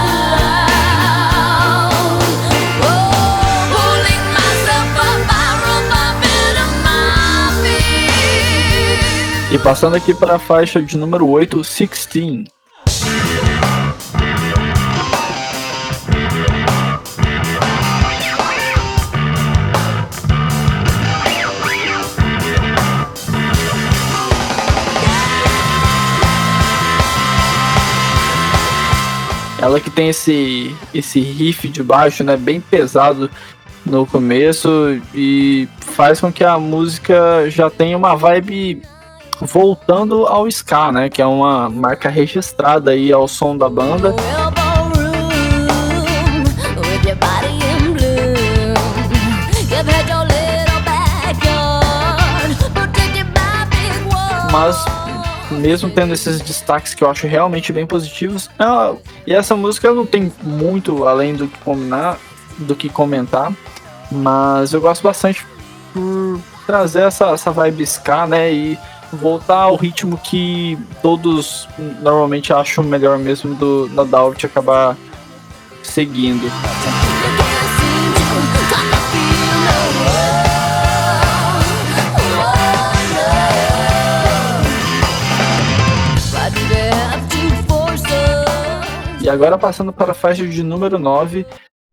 E 9.52 9.58
passando 9.58 9.96
aqui 9.96 10.12
para 10.12 10.36
a 10.36 10.38
faixa 10.38 10.82
de 10.82 10.96
número 10.96 11.28
8, 11.28 11.62
16. 11.62 12.55
Ela 29.66 29.80
que 29.80 29.90
tem 29.90 30.10
esse, 30.10 30.72
esse 30.94 31.18
riff 31.18 31.68
de 31.68 31.82
baixo, 31.82 32.22
né, 32.22 32.36
bem 32.36 32.60
pesado 32.60 33.28
no 33.84 34.06
começo 34.06 34.68
e 35.12 35.68
faz 35.80 36.20
com 36.20 36.32
que 36.32 36.44
a 36.44 36.56
música 36.56 37.50
já 37.50 37.68
tenha 37.68 37.96
uma 37.96 38.14
vibe 38.14 38.80
voltando 39.40 40.24
ao 40.24 40.46
ska, 40.46 40.92
né, 40.92 41.08
que 41.08 41.20
é 41.20 41.26
uma 41.26 41.68
marca 41.68 42.08
registrada 42.08 42.92
aí 42.92 43.12
ao 43.12 43.26
som 43.26 43.56
da 43.56 43.68
banda. 43.68 44.14
Mas 54.52 54.95
mesmo 55.56 55.90
tendo 55.90 56.14
esses 56.14 56.40
destaques 56.40 56.94
que 56.94 57.02
eu 57.02 57.10
acho 57.10 57.26
realmente 57.26 57.72
bem 57.72 57.86
positivos. 57.86 58.50
Ela, 58.58 58.96
e 59.26 59.32
essa 59.32 59.56
música 59.56 59.92
não 59.92 60.06
tem 60.06 60.32
muito 60.42 61.06
além 61.06 61.34
do 61.34 61.48
que 61.48 61.58
combinar, 61.58 62.18
do 62.58 62.74
que 62.74 62.88
comentar, 62.88 63.52
mas 64.10 64.72
eu 64.72 64.80
gosto 64.80 65.02
bastante 65.02 65.44
por 65.92 66.40
trazer 66.66 67.02
essa, 67.02 67.26
essa 67.30 67.50
vibe 67.50 67.82
ska, 67.84 68.26
né? 68.26 68.52
E 68.52 68.78
voltar 69.12 69.62
ao 69.62 69.76
ritmo 69.76 70.18
que 70.18 70.78
todos 71.00 71.68
normalmente 72.00 72.52
acham 72.52 72.84
melhor 72.84 73.18
mesmo 73.18 73.54
do 73.54 73.88
da 73.88 74.04
Daut 74.04 74.44
acabar 74.44 74.96
seguindo. 75.82 76.50
E 89.26 89.28
agora 89.28 89.58
passando 89.58 89.92
para 89.92 90.12
a 90.12 90.14
faixa 90.14 90.46
de 90.46 90.62
número 90.62 91.00
9, 91.00 91.44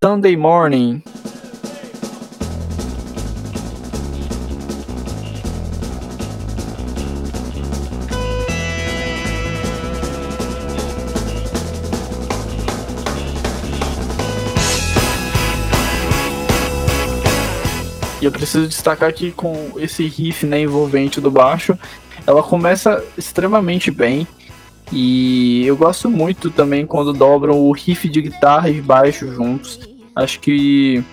Sunday 0.04 0.38
Morning. 0.38 1.02
E 18.22 18.26
eu 18.26 18.32
preciso 18.32 18.68
destacar 18.68 19.10
aqui 19.10 19.32
com 19.32 19.72
esse 19.78 20.06
riff 20.06 20.46
né, 20.46 20.60
envolvente 20.60 21.20
do 21.20 21.32
baixo, 21.32 21.76
ela 22.28 22.44
começa 22.44 23.04
extremamente 23.18 23.90
bem. 23.90 24.28
E 24.94 25.66
eu 25.66 25.76
gosto 25.76 26.08
muito 26.08 26.52
também 26.52 26.86
quando 26.86 27.12
dobram 27.12 27.60
o 27.60 27.72
riff 27.72 28.08
de 28.08 28.22
guitarra 28.22 28.70
e 28.70 28.80
baixo 28.80 29.34
juntos. 29.34 29.80
Acho 30.16 30.40
que 30.40 31.04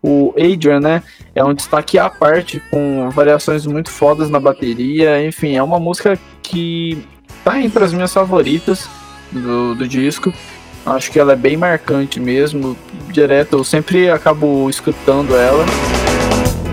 o 0.00 0.32
Adrian, 0.38 0.78
né, 0.78 1.02
é 1.34 1.42
um 1.42 1.52
destaque 1.52 1.98
à 1.98 2.08
parte, 2.08 2.62
com 2.70 3.10
variações 3.10 3.66
muito 3.66 3.90
fodas 3.90 4.30
na 4.30 4.38
bateria. 4.38 5.26
Enfim, 5.26 5.56
é 5.56 5.62
uma 5.62 5.80
música 5.80 6.16
que 6.40 7.04
tá 7.42 7.60
entre 7.60 7.82
as 7.82 7.92
minhas 7.92 8.12
favoritas 8.12 8.88
do, 9.32 9.74
do 9.74 9.88
disco. 9.88 10.32
Acho 10.86 11.10
que 11.10 11.18
ela 11.18 11.32
é 11.32 11.36
bem 11.36 11.56
marcante 11.56 12.20
mesmo. 12.20 12.76
Direto, 13.10 13.56
eu 13.56 13.64
sempre 13.64 14.08
acabo 14.08 14.70
escutando 14.70 15.34
ela. 15.34 15.64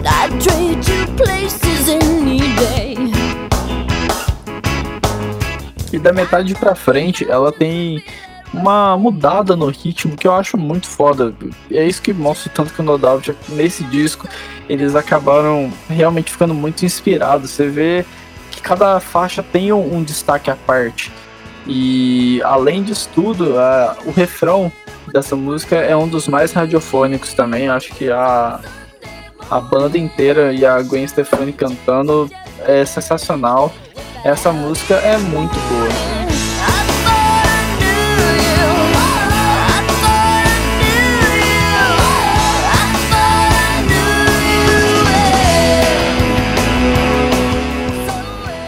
I'd 0.06 1.63
da 6.04 6.14
metade 6.14 6.54
pra 6.54 6.76
frente, 6.76 7.26
ela 7.30 7.52
tem 7.52 8.04
uma 8.54 8.96
mudada 8.98 9.56
no 9.56 9.68
ritmo 9.68 10.16
que 10.16 10.28
eu 10.28 10.34
acho 10.34 10.58
muito 10.58 10.88
foda. 10.88 11.34
É 11.72 11.84
isso 11.88 12.02
que 12.02 12.14
mostra 12.14 12.52
tanto 12.54 12.74
que 12.74 12.82
o 12.82 12.84
No 12.84 12.98
Doubt, 12.98 13.36
nesse 13.50 13.84
disco, 13.86 14.28
eles 14.70 14.96
acabaram 14.96 15.72
realmente 15.90 16.32
ficando 16.32 16.54
muito 16.54 16.86
inspirados. 16.86 17.50
Você 17.50 17.68
vê 17.68 18.06
que 18.52 18.62
cada 18.62 19.00
faixa 19.00 19.42
tem 19.42 19.74
um, 19.74 19.96
um 19.96 20.04
destaque 20.04 20.52
à 20.52 20.56
parte. 20.56 21.12
E 21.66 22.42
além 22.44 22.84
disso 22.84 23.10
tudo, 23.16 23.58
a, 23.58 23.98
o 24.06 24.12
refrão 24.12 24.72
dessa 25.12 25.36
música 25.36 25.78
é 25.78 25.96
um 25.96 26.08
dos 26.08 26.28
mais 26.28 26.52
radiofônicos 26.52 27.34
também. 27.34 27.70
Acho 27.70 27.94
que 27.94 28.12
a, 28.12 28.60
a 29.50 29.60
banda 29.60 29.98
inteira 29.98 30.54
e 30.54 30.66
a 30.66 30.82
Gwen 30.82 31.08
Stefani 31.08 31.54
cantando 31.54 32.30
é 32.68 32.86
sensacional. 32.86 33.72
Essa 34.24 34.52
música 34.52 34.96
é 34.96 35.18
muito 35.18 35.54
boa. 35.70 36.24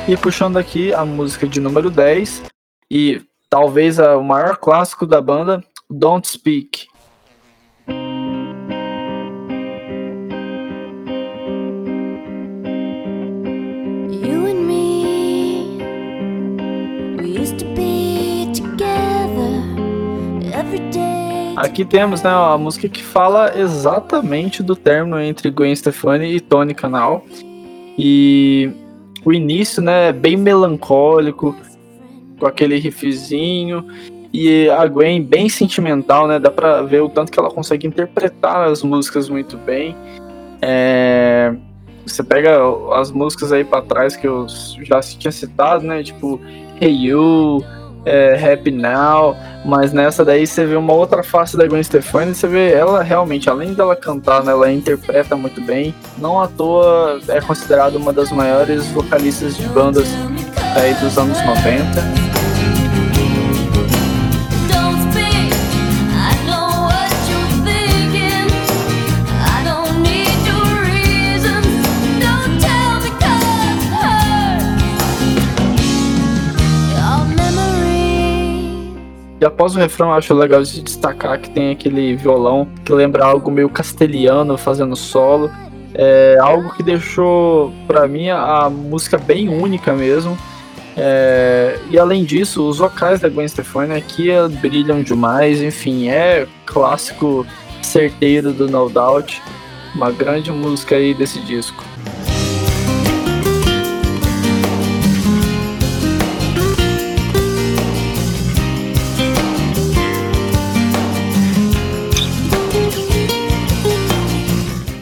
E 0.07 0.15
puxando 0.15 0.57
aqui 0.57 0.93
a 0.93 1.03
música 1.03 1.47
de 1.47 1.59
número 1.59 1.89
10 1.89 2.43
e 2.91 3.23
talvez 3.49 3.97
o 3.97 4.21
maior 4.21 4.57
clássico 4.57 5.07
da 5.07 5.19
banda, 5.19 5.63
Don't 5.89 6.27
Speak. 6.27 6.87
Aqui 21.55 21.85
temos 21.85 22.21
né, 22.21 22.29
a 22.29 22.57
música 22.57 22.89
que 22.89 23.03
fala 23.03 23.57
exatamente 23.57 24.61
do 24.61 24.75
término 24.75 25.19
entre 25.19 25.49
Gwen 25.49 25.75
Stefani 25.75 26.35
e 26.35 26.39
Tony 26.39 26.73
Canal. 26.73 27.25
E 27.97 28.71
o 29.23 29.31
início, 29.31 29.81
né, 29.81 30.09
é 30.09 30.11
bem 30.11 30.35
melancólico, 30.35 31.55
com 32.37 32.45
aquele 32.45 32.77
riffzinho. 32.77 33.85
E 34.33 34.69
a 34.69 34.85
Gwen 34.85 35.23
bem 35.23 35.47
sentimental, 35.47 36.27
né? 36.27 36.37
Dá 36.37 36.51
pra 36.51 36.81
ver 36.81 37.01
o 37.01 37.07
tanto 37.07 37.31
que 37.31 37.39
ela 37.39 37.49
consegue 37.49 37.87
interpretar 37.87 38.67
as 38.67 38.83
músicas 38.83 39.29
muito 39.29 39.57
bem. 39.57 39.95
É... 40.61 41.55
Você 42.05 42.21
pega 42.21 42.59
as 42.93 43.11
músicas 43.11 43.53
aí 43.53 43.63
para 43.63 43.81
trás 43.81 44.17
que 44.17 44.27
eu 44.27 44.45
já 44.83 44.99
tinha 44.99 45.31
citado, 45.31 45.85
né? 45.85 46.03
Tipo 46.03 46.39
Hey 46.81 47.07
You, 47.07 47.63
é, 48.05 48.53
Happy 48.53 48.71
Now, 48.71 49.35
mas 49.65 49.91
nessa 49.91 50.23
daí 50.23 50.45
você 50.45 50.65
vê 50.65 50.75
uma 50.75 50.93
outra 50.93 51.23
face 51.23 51.57
da 51.57 51.67
Gwen 51.67 51.83
Stefani, 51.83 52.35
você 52.35 52.47
vê 52.47 52.71
ela 52.71 53.01
realmente, 53.03 53.49
além 53.49 53.73
dela 53.73 53.95
cantar, 53.95 54.43
né, 54.43 54.51
ela 54.51 54.71
interpreta 54.71 55.35
muito 55.35 55.59
bem. 55.61 55.93
Não 56.17 56.39
à 56.39 56.47
toa 56.47 57.19
é 57.27 57.41
considerada 57.41 57.97
uma 57.97 58.13
das 58.13 58.31
maiores 58.31 58.87
vocalistas 58.87 59.57
de 59.57 59.67
bandas 59.69 60.07
aí 60.75 60.93
dos 60.95 61.17
anos 61.17 61.37
90. 61.43 62.24
E 79.39 79.45
após 79.45 79.75
o 79.75 79.79
refrão, 79.79 80.13
acho 80.13 80.33
legal 80.33 80.63
de 80.63 80.81
destacar 80.81 81.39
que 81.39 81.49
tem 81.49 81.71
aquele 81.71 82.15
violão 82.15 82.67
que 82.85 82.93
lembra 82.93 83.25
algo 83.25 83.51
meio 83.51 83.69
castelhano 83.69 84.57
fazendo 84.57 84.95
solo. 84.95 85.51
É 85.93 86.37
algo 86.39 86.73
que 86.73 86.83
deixou, 86.83 87.73
para 87.87 88.07
mim, 88.07 88.29
a 88.29 88.69
música 88.69 89.17
bem 89.17 89.49
única 89.49 89.93
mesmo. 89.93 90.37
É, 90.97 91.77
e 91.89 91.99
além 91.99 92.23
disso, 92.23 92.67
os 92.67 92.77
vocais 92.77 93.19
da 93.19 93.27
Gwen 93.27 93.47
Stefani 93.47 93.93
aqui 93.93 94.29
brilham 94.61 95.01
demais. 95.01 95.61
Enfim, 95.61 96.07
é 96.07 96.47
clássico 96.65 97.45
certeiro 97.81 98.53
do 98.53 98.67
No 98.69 98.89
Doubt. 98.89 99.41
Uma 99.93 100.11
grande 100.11 100.51
música 100.51 100.95
aí 100.95 101.13
desse 101.13 101.39
disco. 101.41 101.83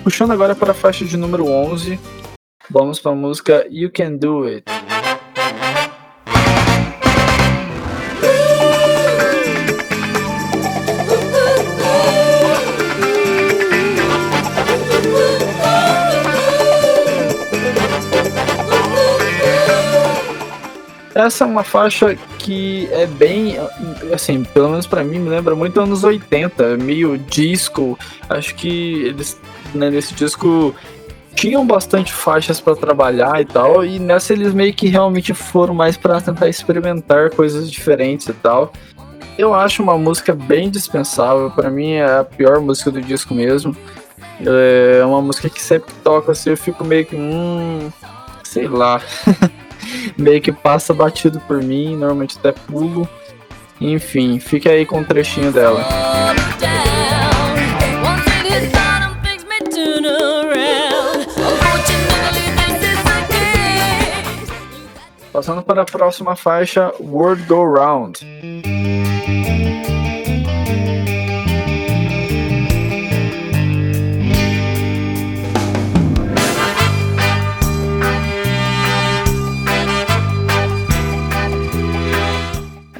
Puxando 0.03 0.31
agora 0.31 0.53
para 0.53 0.71
a 0.71 0.75
faixa 0.75 1.05
de 1.05 1.15
número 1.15 1.47
11, 1.47 1.97
vamos 2.69 2.99
para 2.99 3.13
a 3.13 3.15
música 3.15 3.65
You 3.71 3.89
Can 3.89 4.17
Do 4.17 4.43
It. 4.43 4.65
Essa 21.15 21.45
é 21.45 21.47
uma 21.47 21.63
faixa 21.63 22.17
que 22.39 22.89
é 22.91 23.05
bem, 23.05 23.55
assim, 24.13 24.43
pelo 24.43 24.69
menos 24.69 24.85
para 24.85 25.03
mim, 25.03 25.19
me 25.19 25.29
lembra 25.29 25.55
muito 25.55 25.79
anos 25.79 26.03
80, 26.03 26.75
meio 26.77 27.17
disco. 27.17 27.97
Acho 28.29 28.53
que 28.55 29.03
eles, 29.03 29.39
né, 29.73 29.89
nesse 29.89 30.13
disco 30.13 30.75
tinham 31.35 31.65
bastante 31.65 32.13
faixas 32.13 32.59
para 32.59 32.75
trabalhar 32.75 33.41
e 33.41 33.45
tal, 33.45 33.83
e 33.83 33.99
nessa 33.99 34.33
eles 34.33 34.53
meio 34.53 34.73
que 34.73 34.87
realmente 34.87 35.33
foram 35.33 35.73
mais 35.73 35.97
para 35.97 36.21
tentar 36.21 36.47
experimentar 36.47 37.31
coisas 37.31 37.69
diferentes 37.69 38.27
e 38.27 38.33
tal. 38.33 38.71
Eu 39.37 39.53
acho 39.53 39.81
uma 39.81 39.97
música 39.97 40.33
bem 40.33 40.69
dispensável, 40.69 41.49
para 41.49 41.69
mim 41.69 41.93
é 41.93 42.19
a 42.19 42.23
pior 42.23 42.59
música 42.59 42.91
do 42.91 43.01
disco 43.01 43.33
mesmo. 43.33 43.75
É 44.39 45.03
uma 45.05 45.21
música 45.21 45.49
que 45.49 45.61
sempre 45.61 45.93
toca 46.03 46.31
assim, 46.31 46.51
eu 46.51 46.57
fico 46.57 46.83
meio 46.83 47.05
que, 47.05 47.15
hum, 47.15 47.91
sei 48.43 48.67
lá. 48.67 49.01
meio 50.17 50.41
que 50.41 50.51
passa 50.51 50.93
batido 50.93 51.39
por 51.41 51.61
mim, 51.63 51.95
normalmente 51.95 52.37
até 52.37 52.51
pulo. 52.51 53.07
Enfim, 53.81 54.39
fica 54.39 54.69
aí 54.69 54.85
com 54.85 54.99
um 54.99 55.03
trechinho 55.03 55.51
dela. 55.51 55.83
Passando 65.33 65.63
para 65.63 65.81
a 65.81 65.85
próxima 65.85 66.35
faixa, 66.35 66.93
World 66.99 67.43
Go 67.45 67.73
Round. 67.73 68.19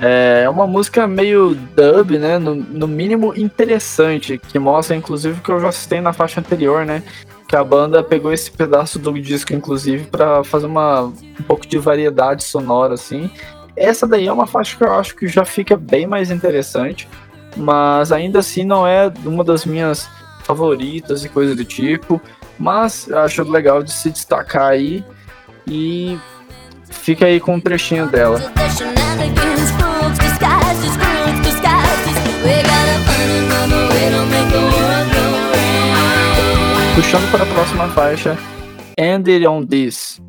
É 0.02 0.50
uma 0.50 0.66
música 0.66 1.08
meio 1.08 1.54
dub, 1.54 2.18
né? 2.18 2.40
No, 2.40 2.56
no, 2.56 2.88
mínimo 2.88 3.34
interessante, 3.38 4.40
que 4.40 4.58
mostra, 4.58 4.96
inclusive, 4.96 5.40
que 5.40 5.52
eu 5.52 5.62
já 5.62 5.72
citei 5.72 6.02
na 6.02 6.12
faixa 6.12 6.40
anterior, 6.40 6.84
né? 6.84 7.04
Que 7.54 7.58
a 7.58 7.64
banda 7.64 8.02
pegou 8.02 8.34
esse 8.34 8.50
pedaço 8.50 8.98
do 8.98 9.14
disco, 9.22 9.54
inclusive, 9.54 10.06
para 10.08 10.44
fazer 10.44 10.66
uma, 10.66 11.02
um 11.04 11.44
pouco 11.46 11.68
de 11.68 11.78
variedade 11.78 12.44
sonora, 12.44 12.96
assim. 12.96 13.30
Essa 13.76 14.08
daí 14.08 14.26
é 14.26 14.34
uma 14.34 14.48
faixa 14.48 14.76
que 14.76 14.84
eu 14.84 14.92
acho 14.92 15.16
que 15.16 15.28
já 15.28 15.46
fica 15.46 15.78
bem 15.78 16.08
mais 16.08 16.32
interessante, 16.32 17.08
mas 17.56 18.12
ainda 18.12 18.40
assim 18.40 18.64
não 18.64 18.88
é 18.88 19.14
uma 19.24 19.44
das 19.44 19.68
minhas 19.68 20.10
favoritas 20.44 21.24
e 21.26 21.30
coisa 21.30 21.56
do 21.56 21.64
tipo. 21.64 22.20
Mas 22.58 23.08
acho 23.12 23.44
legal 23.44 23.84
de 23.84 23.92
se 23.92 24.10
destacar 24.10 24.72
aí 24.72 25.06
e 25.68 26.18
fica 26.90 27.28
aí 27.28 27.40
com 27.40 27.54
um 27.54 27.60
trechinho 27.60 28.08
dela. 28.08 28.42
Puxando 36.96 37.32
para 37.32 37.44
a 37.44 37.48
próxima 37.48 37.88
faixa, 37.90 38.38
End 38.96 39.48
On 39.48 39.66
This. 39.66 40.22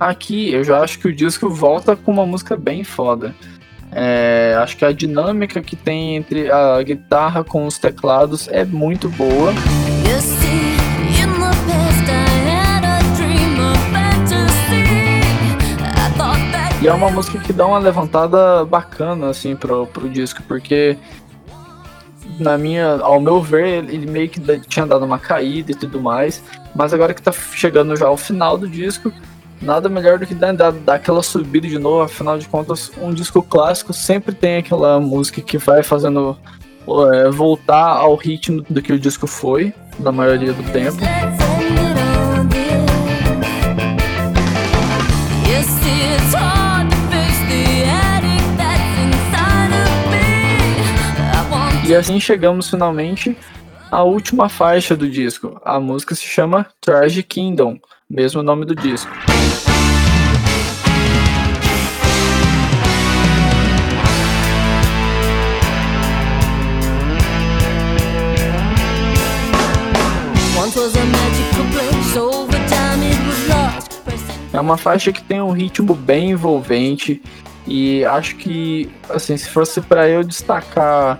Aqui 0.00 0.52
eu 0.52 0.64
já 0.64 0.80
acho 0.80 0.98
que 0.98 1.06
o 1.06 1.14
disco 1.14 1.48
volta 1.48 1.94
com 1.94 2.10
uma 2.10 2.26
música 2.26 2.56
bem 2.56 2.82
foda. 2.82 3.32
É, 3.92 4.56
acho 4.58 4.76
que 4.76 4.84
a 4.84 4.90
dinâmica 4.90 5.60
que 5.60 5.76
tem 5.76 6.16
entre 6.16 6.50
a 6.50 6.82
guitarra 6.82 7.44
com 7.44 7.66
os 7.66 7.78
teclados 7.78 8.48
é 8.48 8.64
muito 8.64 9.08
boa. 9.10 9.52
E 16.82 16.88
é 16.88 16.92
uma 16.92 17.10
música 17.10 17.38
que 17.38 17.52
dá 17.52 17.66
uma 17.66 17.78
levantada 17.78 18.64
bacana, 18.64 19.28
assim, 19.28 19.54
pro, 19.54 19.86
pro 19.86 20.08
disco, 20.08 20.42
porque 20.48 20.96
na 22.38 22.56
minha, 22.56 23.00
ao 23.02 23.20
meu 23.20 23.42
ver, 23.42 23.84
ele 23.84 24.10
meio 24.10 24.30
que 24.30 24.40
tinha 24.60 24.86
dado 24.86 25.04
uma 25.04 25.18
caída 25.18 25.72
e 25.72 25.74
tudo 25.74 26.00
mais, 26.00 26.42
mas 26.74 26.94
agora 26.94 27.12
que 27.12 27.20
tá 27.20 27.32
chegando 27.32 27.94
já 27.96 28.06
ao 28.06 28.16
final 28.16 28.56
do 28.56 28.66
disco, 28.66 29.12
nada 29.60 29.90
melhor 29.90 30.18
do 30.18 30.26
que 30.26 30.34
dar, 30.34 30.52
dar, 30.52 30.94
aquela 30.94 31.22
subida 31.22 31.68
de 31.68 31.78
novo, 31.78 32.00
afinal 32.00 32.38
de 32.38 32.48
contas, 32.48 32.90
um 33.00 33.12
disco 33.12 33.42
clássico 33.42 33.92
sempre 33.92 34.34
tem 34.34 34.56
aquela 34.56 34.98
música 34.98 35.42
que 35.42 35.58
vai 35.58 35.82
fazendo 35.82 36.38
é, 37.12 37.30
voltar 37.30 37.88
ao 37.88 38.14
ritmo 38.14 38.64
do 38.70 38.80
que 38.80 38.92
o 38.92 38.98
disco 38.98 39.26
foi, 39.26 39.74
na 39.98 40.10
maioria 40.10 40.54
do 40.54 40.62
tempo. 40.72 40.98
E 51.90 51.94
assim 51.96 52.20
chegamos 52.20 52.70
finalmente 52.70 53.36
à 53.90 54.04
última 54.04 54.48
faixa 54.48 54.96
do 54.96 55.10
disco. 55.10 55.60
A 55.64 55.80
música 55.80 56.14
se 56.14 56.22
chama 56.22 56.64
Tragic 56.80 57.24
Kingdom, 57.24 57.80
mesmo 58.08 58.44
nome 58.44 58.64
do 58.64 58.76
disco. 58.76 59.10
É 74.52 74.60
uma 74.60 74.76
faixa 74.76 75.10
que 75.10 75.24
tem 75.24 75.42
um 75.42 75.50
ritmo 75.50 75.96
bem 75.96 76.30
envolvente 76.30 77.20
e 77.66 78.04
acho 78.04 78.36
que, 78.36 78.88
assim, 79.08 79.36
se 79.36 79.50
fosse 79.50 79.80
para 79.80 80.08
eu 80.08 80.22
destacar 80.22 81.18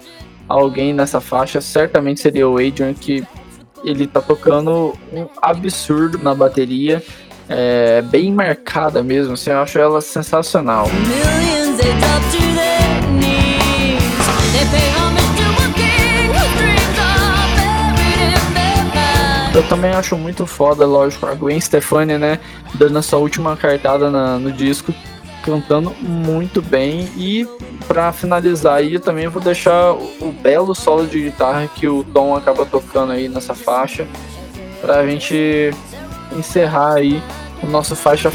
alguém 0.50 0.92
nessa 0.92 1.20
faixa, 1.20 1.60
certamente 1.60 2.20
seria 2.20 2.48
o 2.48 2.56
Adrian, 2.56 2.92
que 2.92 3.24
ele 3.84 4.06
tá 4.06 4.20
tocando 4.20 4.94
um 5.12 5.26
absurdo 5.40 6.18
na 6.18 6.34
bateria, 6.34 7.02
é, 7.48 8.02
bem 8.02 8.32
marcada 8.32 9.02
mesmo, 9.02 9.34
assim, 9.34 9.50
eu 9.50 9.60
acho 9.60 9.78
ela 9.78 10.00
sensacional. 10.00 10.86
Eu 19.54 19.68
também 19.68 19.90
acho 19.90 20.16
muito 20.16 20.46
foda, 20.46 20.86
lógico, 20.86 21.26
a 21.26 21.34
Gwen 21.34 21.60
Stefani, 21.60 22.18
né, 22.18 22.38
dando 22.74 22.98
essa 22.98 23.16
última 23.16 23.56
cartada 23.56 24.10
na, 24.10 24.38
no 24.38 24.52
disco, 24.52 24.94
cantando 25.42 25.94
muito 26.00 26.62
bem. 26.62 27.08
E 27.16 27.46
para 27.86 28.12
finalizar 28.12 28.76
aí 28.76 28.94
eu 28.94 29.00
também 29.00 29.28
vou 29.28 29.42
deixar 29.42 29.92
o 29.92 30.32
belo 30.42 30.74
solo 30.74 31.06
de 31.06 31.22
guitarra 31.22 31.68
que 31.74 31.88
o 31.88 32.04
Tom 32.04 32.36
acaba 32.36 32.64
tocando 32.64 33.12
aí 33.12 33.28
nessa 33.28 33.54
faixa 33.54 34.06
pra 34.80 35.06
gente 35.06 35.70
encerrar 36.36 36.94
aí 36.94 37.22
o 37.62 37.66
nosso 37.66 37.94
faixa 37.94 38.30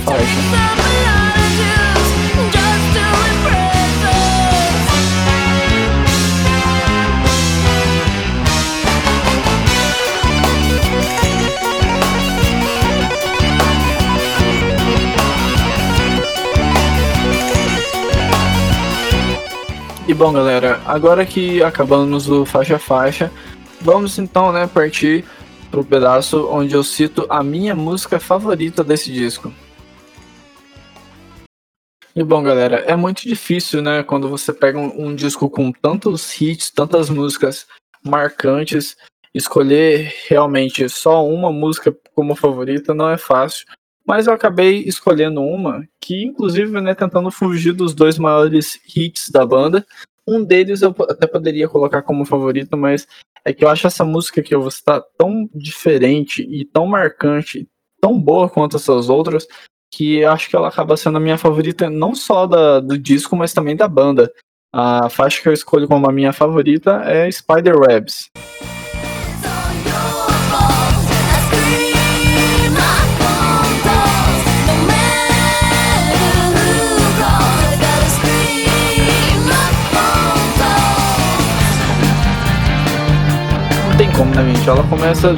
bom, 20.16 20.32
galera, 20.32 20.82
agora 20.86 21.26
que 21.26 21.61
acabamos 21.61 22.30
o 22.30 22.45
faixa 22.45 22.80
faixa, 22.80 23.30
vamos 23.82 24.18
então, 24.18 24.49
né, 24.49 24.66
partir 24.66 25.26
pro 25.70 25.84
pedaço 25.84 26.47
onde 26.49 26.74
eu 26.74 26.86
cito 26.86 27.26
a 27.30 27.43
minha 27.43 27.76
música 27.76 28.18
favorita 28.18 28.82
desse 28.82 29.11
disco. 29.11 29.53
E 32.16 32.24
bom, 32.24 32.41
galera, 32.41 32.78
é 32.88 32.95
muito 32.95 33.24
difícil, 33.24 33.82
né, 33.82 34.03
quando 34.03 34.30
você 34.30 34.53
pega 34.53 34.80
um, 34.80 35.07
um 35.07 35.16
disco 35.16 35.49
com 35.49 35.70
tantos 35.70 36.39
hits, 36.39 36.72
tantas 36.72 37.09
músicas 37.09 37.68
marcantes, 38.01 38.95
escolher 39.34 40.13
realmente 40.30 40.88
só 40.88 41.28
uma 41.28 41.51
música 41.51 41.93
como 42.13 42.38
favorita 42.38 42.93
não 42.93 43.09
é 43.09 43.18
fácil. 43.18 43.66
Mas 44.05 44.27
eu 44.27 44.33
acabei 44.33 44.83
escolhendo 44.83 45.41
uma 45.41 45.83
que, 45.99 46.23
inclusive, 46.23 46.79
né, 46.79 46.93
tentando 46.93 47.31
fugir 47.31 47.73
dos 47.73 47.93
dois 47.93 48.19
maiores 48.19 48.79
hits 48.95 49.29
da 49.29 49.45
banda. 49.45 49.85
Um 50.27 50.43
deles 50.43 50.81
eu 50.81 50.95
até 51.09 51.25
poderia 51.27 51.67
colocar 51.67 52.01
como 52.01 52.25
favorito, 52.25 52.77
mas 52.77 53.07
é 53.43 53.53
que 53.53 53.63
eu 53.63 53.69
acho 53.69 53.87
essa 53.87 54.03
música 54.03 54.41
que 54.41 54.53
eu 54.53 54.61
vou 54.61 54.71
citar 54.71 55.01
tão 55.17 55.49
diferente 55.53 56.41
e 56.41 56.65
tão 56.65 56.87
marcante, 56.87 57.67
tão 58.01 58.19
boa 58.19 58.49
quanto 58.49 58.77
essas 58.77 59.09
outras, 59.09 59.47
que 59.91 60.17
eu 60.17 60.31
acho 60.31 60.49
que 60.49 60.55
ela 60.55 60.67
acaba 60.67 60.97
sendo 60.97 61.17
a 61.17 61.21
minha 61.21 61.37
favorita 61.37 61.89
não 61.89 62.15
só 62.15 62.47
da, 62.47 62.79
do 62.79 62.97
disco, 62.97 63.35
mas 63.35 63.53
também 63.53 63.75
da 63.75 63.87
banda. 63.87 64.31
A 64.73 65.09
faixa 65.09 65.41
que 65.41 65.47
eu 65.47 65.53
escolho 65.53 65.87
como 65.87 66.09
a 66.09 66.11
minha 66.11 66.33
favorita 66.33 67.01
é 67.05 67.31
Spiderwebs. 67.31 68.29
como, 68.35 68.84
gente? 84.66 84.70
Ela 84.70 84.84
começa 84.84 85.36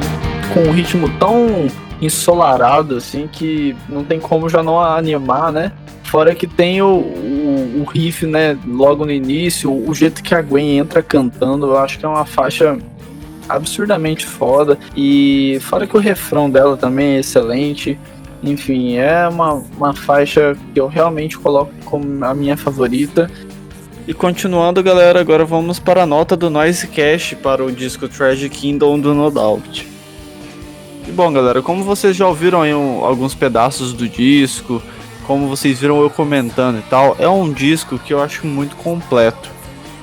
com 0.54 0.60
um 0.60 0.72
ritmo 0.72 1.08
tão 1.18 1.66
ensolarado, 2.00 2.96
assim, 2.96 3.28
que 3.30 3.76
não 3.88 4.04
tem 4.04 4.20
como 4.20 4.48
já 4.48 4.62
não 4.62 4.80
animar, 4.80 5.52
né? 5.52 5.72
Fora 6.04 6.34
que 6.34 6.46
tem 6.46 6.80
o, 6.80 6.86
o, 6.86 7.82
o, 7.82 7.84
riff, 7.84 8.24
né, 8.24 8.56
logo 8.66 9.04
no 9.04 9.12
início, 9.12 9.70
o 9.70 9.94
jeito 9.94 10.22
que 10.22 10.34
a 10.34 10.40
Gwen 10.40 10.78
entra 10.78 11.02
cantando, 11.02 11.66
eu 11.66 11.78
acho 11.78 11.98
que 11.98 12.06
é 12.06 12.08
uma 12.08 12.24
faixa 12.24 12.78
absurdamente 13.46 14.24
foda. 14.24 14.78
E 14.96 15.58
fora 15.62 15.86
que 15.86 15.96
o 15.96 16.00
refrão 16.00 16.48
dela 16.48 16.76
também 16.76 17.16
é 17.16 17.18
excelente. 17.18 17.98
Enfim, 18.42 18.96
é 18.96 19.28
uma, 19.28 19.54
uma 19.76 19.92
faixa 19.92 20.56
que 20.72 20.80
eu 20.80 20.86
realmente 20.86 21.36
coloco 21.36 21.72
como 21.84 22.24
a 22.24 22.32
minha 22.32 22.56
favorita. 22.56 23.30
E 24.08 24.14
continuando, 24.14 24.82
galera, 24.82 25.20
agora 25.20 25.44
vamos 25.44 25.78
para 25.78 26.04
a 26.04 26.06
nota 26.06 26.34
do 26.34 26.48
Noise 26.48 26.86
Cash 26.86 27.34
para 27.42 27.62
o 27.62 27.70
disco 27.70 28.08
Tragic 28.08 28.48
Kingdom 28.58 28.98
do 28.98 29.12
No 29.12 29.30
Doubt. 29.30 29.86
E 31.06 31.10
bom, 31.12 31.30
galera, 31.30 31.60
como 31.60 31.84
vocês 31.84 32.16
já 32.16 32.26
ouviram 32.26 32.62
aí 32.62 32.74
um, 32.74 33.04
alguns 33.04 33.34
pedaços 33.34 33.92
do 33.92 34.08
disco, 34.08 34.82
como 35.26 35.46
vocês 35.46 35.78
viram 35.78 36.00
eu 36.00 36.08
comentando 36.08 36.78
e 36.78 36.82
tal, 36.88 37.16
é 37.18 37.28
um 37.28 37.52
disco 37.52 37.98
que 37.98 38.14
eu 38.14 38.22
acho 38.22 38.46
muito 38.46 38.76
completo. 38.76 39.50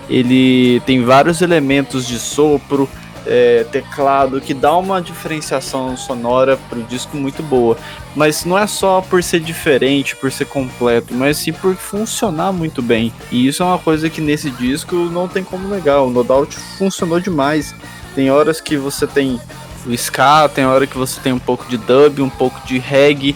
Ele 0.08 0.80
tem 0.82 1.04
vários 1.04 1.42
elementos 1.42 2.06
de 2.06 2.20
sopro, 2.20 2.88
é, 3.26 3.66
teclado, 3.72 4.40
que 4.40 4.54
dá 4.54 4.76
uma 4.78 5.02
diferenciação 5.02 5.96
sonora 5.98 6.58
pro 6.70 6.84
disco 6.84 7.18
muito 7.18 7.42
boa. 7.44 7.78
Mas 8.16 8.46
não 8.46 8.58
é 8.58 8.68
só 8.68 9.02
por 9.02 9.22
ser 9.24 9.40
diferente, 9.40 10.16
por 10.16 10.32
ser 10.32 10.46
completo, 10.46 11.14
mas 11.14 11.38
sim 11.38 11.52
por 11.52 11.76
funcionar 11.76 12.52
muito 12.52 12.82
bem. 12.82 13.12
E 13.32 13.48
isso 13.48 13.62
é 13.62 13.66
uma 13.66 13.80
coisa 13.80 14.10
que 14.10 14.22
nesse 14.22 14.50
disco 14.50 14.96
não 14.96 15.28
tem 15.28 15.44
como 15.44 15.68
negar. 15.68 16.02
O 16.02 16.10
No 16.10 16.24
Doubt 16.24 16.56
funcionou 16.78 17.20
demais. 17.20 17.76
Tem 18.16 18.32
horas 18.32 18.62
que 18.62 18.78
você 18.78 19.06
tem 19.06 19.40
o 19.86 19.94
ska, 19.94 20.50
tem 20.50 20.66
hora 20.66 20.88
que 20.88 20.98
você 20.98 21.20
tem 21.22 21.34
um 21.34 21.40
pouco 21.40 21.66
de 21.68 21.78
dub, 21.78 22.22
um 22.22 22.30
pouco 22.30 22.60
de 22.66 22.80
reggae, 22.80 23.36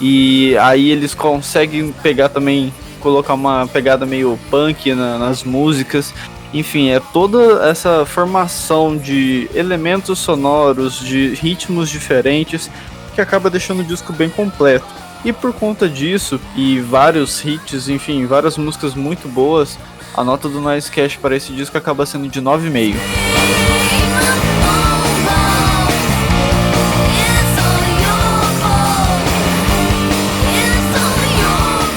e 0.00 0.56
aí 0.58 0.90
eles 0.90 1.14
conseguem 1.14 1.92
pegar 2.02 2.30
também, 2.30 2.72
colocar 3.00 3.34
uma 3.34 3.66
pegada 3.66 4.06
meio 4.06 4.38
punk 4.50 4.94
na, 4.94 5.18
nas 5.18 5.44
músicas. 5.44 6.14
Enfim, 6.52 6.90
é 6.90 7.00
toda 7.12 7.68
essa 7.68 8.04
formação 8.04 8.96
de 8.96 9.48
elementos 9.54 10.18
sonoros, 10.18 10.98
de 10.98 11.34
ritmos 11.34 11.88
diferentes, 11.88 12.70
que 13.14 13.20
acaba 13.20 13.48
deixando 13.48 13.80
o 13.80 13.84
disco 13.84 14.12
bem 14.12 14.28
completo. 14.28 14.86
E 15.24 15.32
por 15.32 15.52
conta 15.52 15.88
disso, 15.88 16.40
e 16.56 16.80
vários 16.80 17.44
hits, 17.44 17.88
enfim, 17.88 18.26
várias 18.26 18.56
músicas 18.56 18.94
muito 18.94 19.28
boas, 19.28 19.78
a 20.14 20.24
nota 20.24 20.48
do 20.48 20.60
Nice 20.60 20.90
Cash 20.90 21.16
para 21.16 21.36
esse 21.36 21.52
disco 21.52 21.76
acaba 21.78 22.06
sendo 22.06 22.28
de 22.28 22.40
9,5. 22.40 23.69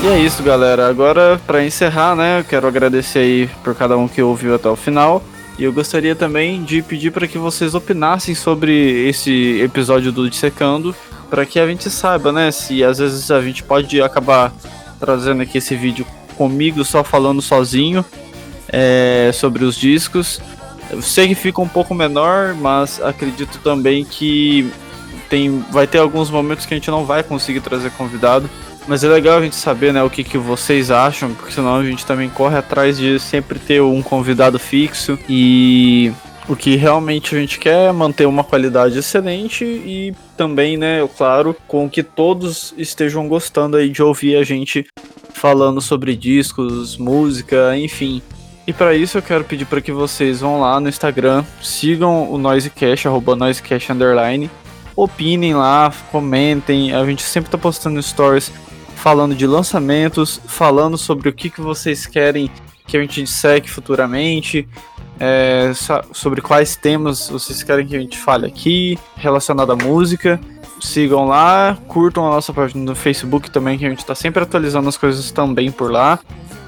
E 0.04 0.06
é 0.06 0.20
isso, 0.20 0.44
galera. 0.44 0.90
Agora, 0.90 1.40
para 1.48 1.64
encerrar, 1.64 2.14
né, 2.14 2.42
eu 2.42 2.44
quero 2.44 2.68
agradecer 2.68 3.20
aí 3.20 3.50
por 3.64 3.74
cada 3.74 3.98
um 3.98 4.06
que 4.06 4.22
ouviu 4.22 4.54
até 4.54 4.68
o 4.68 4.76
final. 4.76 5.24
E 5.58 5.64
eu 5.64 5.72
gostaria 5.72 6.14
também 6.14 6.62
de 6.62 6.82
pedir 6.82 7.10
para 7.10 7.26
que 7.26 7.38
vocês 7.38 7.74
opinassem 7.74 8.36
sobre 8.36 9.08
esse 9.08 9.62
episódio 9.62 10.12
do 10.12 10.30
Dissecando, 10.30 10.94
para 11.30 11.46
que 11.46 11.58
a 11.58 11.66
gente 11.66 11.90
saiba, 11.90 12.34
né, 12.34 12.52
se 12.52 12.84
às 12.84 12.98
vezes 12.98 13.32
a 13.32 13.42
gente 13.42 13.64
pode 13.64 14.02
acabar 14.02 14.52
trazendo 15.00 15.42
aqui 15.42 15.60
esse 15.60 15.74
vídeo 15.74 16.06
comigo 16.36 16.84
só 16.84 17.02
falando 17.02 17.42
sozinho 17.42 18.04
é, 18.68 19.32
sobre 19.34 19.64
os 19.64 19.78
discos. 19.78 20.42
Eu 20.92 21.02
sei 21.02 21.30
que 21.30 21.36
fica 21.36 21.62
um 21.62 21.68
pouco 21.68 21.96
menor, 21.96 22.54
mas 22.56 23.02
acredito 23.02 23.58
também 23.60 24.04
que 24.04 24.70
tem, 25.30 25.64
vai 25.72 25.88
ter 25.88 26.00
alguns 26.00 26.30
momentos 26.30 26.66
que 26.66 26.74
a 26.74 26.78
gente 26.78 26.92
não 26.92 27.06
vai 27.06 27.24
conseguir 27.24 27.62
trazer 27.62 27.90
convidado. 27.92 28.50
Mas 28.88 29.04
é 29.04 29.08
legal 29.08 29.38
a 29.38 29.42
gente 29.42 29.56
saber, 29.56 29.94
né, 29.94 30.04
o 30.04 30.10
que, 30.10 30.24
que 30.24 30.38
vocês 30.38 30.92
acham, 30.92 31.34
porque 31.34 31.54
senão 31.54 31.76
a 31.76 31.84
gente 31.84 32.06
também 32.06 32.30
corre 32.30 32.58
atrás 32.58 32.98
de 32.98 33.20
sempre 33.20 33.58
ter 33.58 33.82
um 33.82 34.02
convidado 34.02 34.60
fixo 34.60 35.18
e 35.30 36.12
o 36.48 36.56
que 36.56 36.76
realmente 36.76 37.36
a 37.36 37.40
gente 37.40 37.58
quer 37.58 37.90
é 37.90 37.92
manter 37.92 38.26
uma 38.26 38.44
qualidade 38.44 38.98
excelente 38.98 39.64
e 39.64 40.14
também, 40.36 40.76
né, 40.76 41.08
claro, 41.18 41.56
com 41.68 41.90
que 41.90 42.04
todos 42.04 42.74
estejam 42.78 43.28
gostando 43.28 43.78
aí 43.78 43.90
de 43.90 44.04
ouvir 44.04 44.36
a 44.36 44.44
gente 44.44 44.86
falando 45.34 45.80
sobre 45.80 46.16
discos, 46.16 46.98
música, 46.98 47.78
enfim. 47.78 48.22
E 48.68 48.74
para 48.74 48.96
isso 48.96 49.18
eu 49.18 49.22
quero 49.22 49.44
pedir 49.44 49.66
para 49.66 49.82
que 49.82 49.92
vocês 49.92 50.42
vão 50.42 50.60
lá 50.60 50.80
no 50.80 50.90
Instagram, 50.90 51.44
sigam 51.62 52.30
o 52.32 52.38
Noisecast, 52.38 53.08
arroba 53.08 53.36
Noisecast 53.36 53.92
Underline, 53.92 54.50
opinem 54.96 55.54
lá, 55.54 55.94
comentem, 56.12 56.94
a 56.94 57.06
gente 57.06 57.24
sempre 57.24 57.50
tá 57.50 57.58
postando 57.58 58.02
stories 58.02 58.52
falando 59.04 59.36
de 59.36 59.46
lançamentos, 59.46 60.40
falando 60.48 60.98
sobre 60.98 61.28
o 61.28 61.34
que, 61.34 61.50
que 61.50 61.60
vocês 61.60 62.06
querem 62.06 62.50
que 62.88 62.96
a 62.96 63.02
gente 63.02 63.22
disseque 63.22 63.70
futuramente, 63.70 64.66
é, 65.20 65.74
sobre 66.14 66.40
quais 66.42 66.78
temas 66.78 67.28
vocês 67.28 67.62
querem 67.64 67.86
que 67.86 67.98
a 67.98 68.00
gente 68.00 68.18
fale 68.18 68.48
aqui, 68.48 68.98
relacionado 69.18 69.74
à 69.74 69.76
música. 69.76 70.40
Sigam 70.80 71.26
lá, 71.26 71.78
curtam 71.86 72.26
a 72.26 72.30
nossa 72.30 72.54
página 72.54 72.82
no 72.82 72.96
Facebook 72.96 73.52
também, 73.52 73.78
que 73.78 73.86
a 73.86 73.90
gente 73.90 74.00
está 74.00 74.16
sempre 74.16 74.42
atualizando 74.42 74.88
as 74.88 74.96
coisas 74.96 75.32
também 75.32 75.70
por 75.70 75.92
lá. 75.92 76.18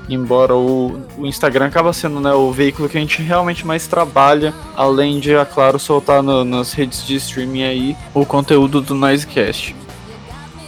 Embora 0.09 0.53
o, 0.53 1.01
o 1.17 1.25
Instagram 1.25 1.67
acaba 1.67 1.93
sendo 1.93 2.19
né, 2.19 2.33
o 2.33 2.51
veículo 2.51 2.89
que 2.89 2.97
a 2.97 3.01
gente 3.01 3.21
realmente 3.21 3.65
mais 3.65 3.87
trabalha, 3.87 4.53
além 4.75 5.21
de, 5.21 5.33
é 5.33 5.45
claro, 5.45 5.79
soltar 5.79 6.21
no, 6.21 6.43
nas 6.43 6.73
redes 6.73 7.07
de 7.07 7.15
streaming 7.15 7.63
aí 7.63 7.97
o 8.13 8.25
conteúdo 8.25 8.81
do 8.81 8.93
Noisecast. 8.93 9.84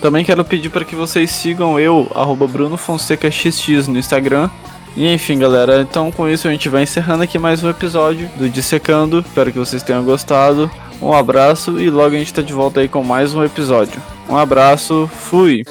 Também 0.01 0.23
quero 0.23 0.45
pedir 0.45 0.69
para 0.69 0.85
que 0.85 0.95
vocês 0.95 1.31
sigam 1.31 1.79
eu, 1.79 2.09
BrunoFonsecaXX 2.47 3.87
no 3.87 3.97
Instagram. 3.97 4.49
E 4.95 5.11
enfim, 5.13 5.37
galera, 5.37 5.81
então 5.81 6.11
com 6.11 6.27
isso 6.27 6.47
a 6.47 6.51
gente 6.51 6.69
vai 6.69 6.83
encerrando 6.83 7.23
aqui 7.23 7.37
mais 7.37 7.63
um 7.63 7.69
episódio 7.69 8.29
do 8.35 8.49
Dissecando. 8.49 9.19
Espero 9.19 9.51
que 9.51 9.59
vocês 9.59 9.83
tenham 9.83 10.03
gostado. 10.03 10.69
Um 11.01 11.13
abraço 11.13 11.79
e 11.79 11.89
logo 11.89 12.15
a 12.15 12.19
gente 12.19 12.33
tá 12.33 12.41
de 12.41 12.53
volta 12.53 12.79
aí 12.79 12.87
com 12.87 13.03
mais 13.03 13.33
um 13.35 13.43
episódio. 13.43 14.01
Um 14.27 14.35
abraço, 14.35 15.09
fui! 15.13 15.63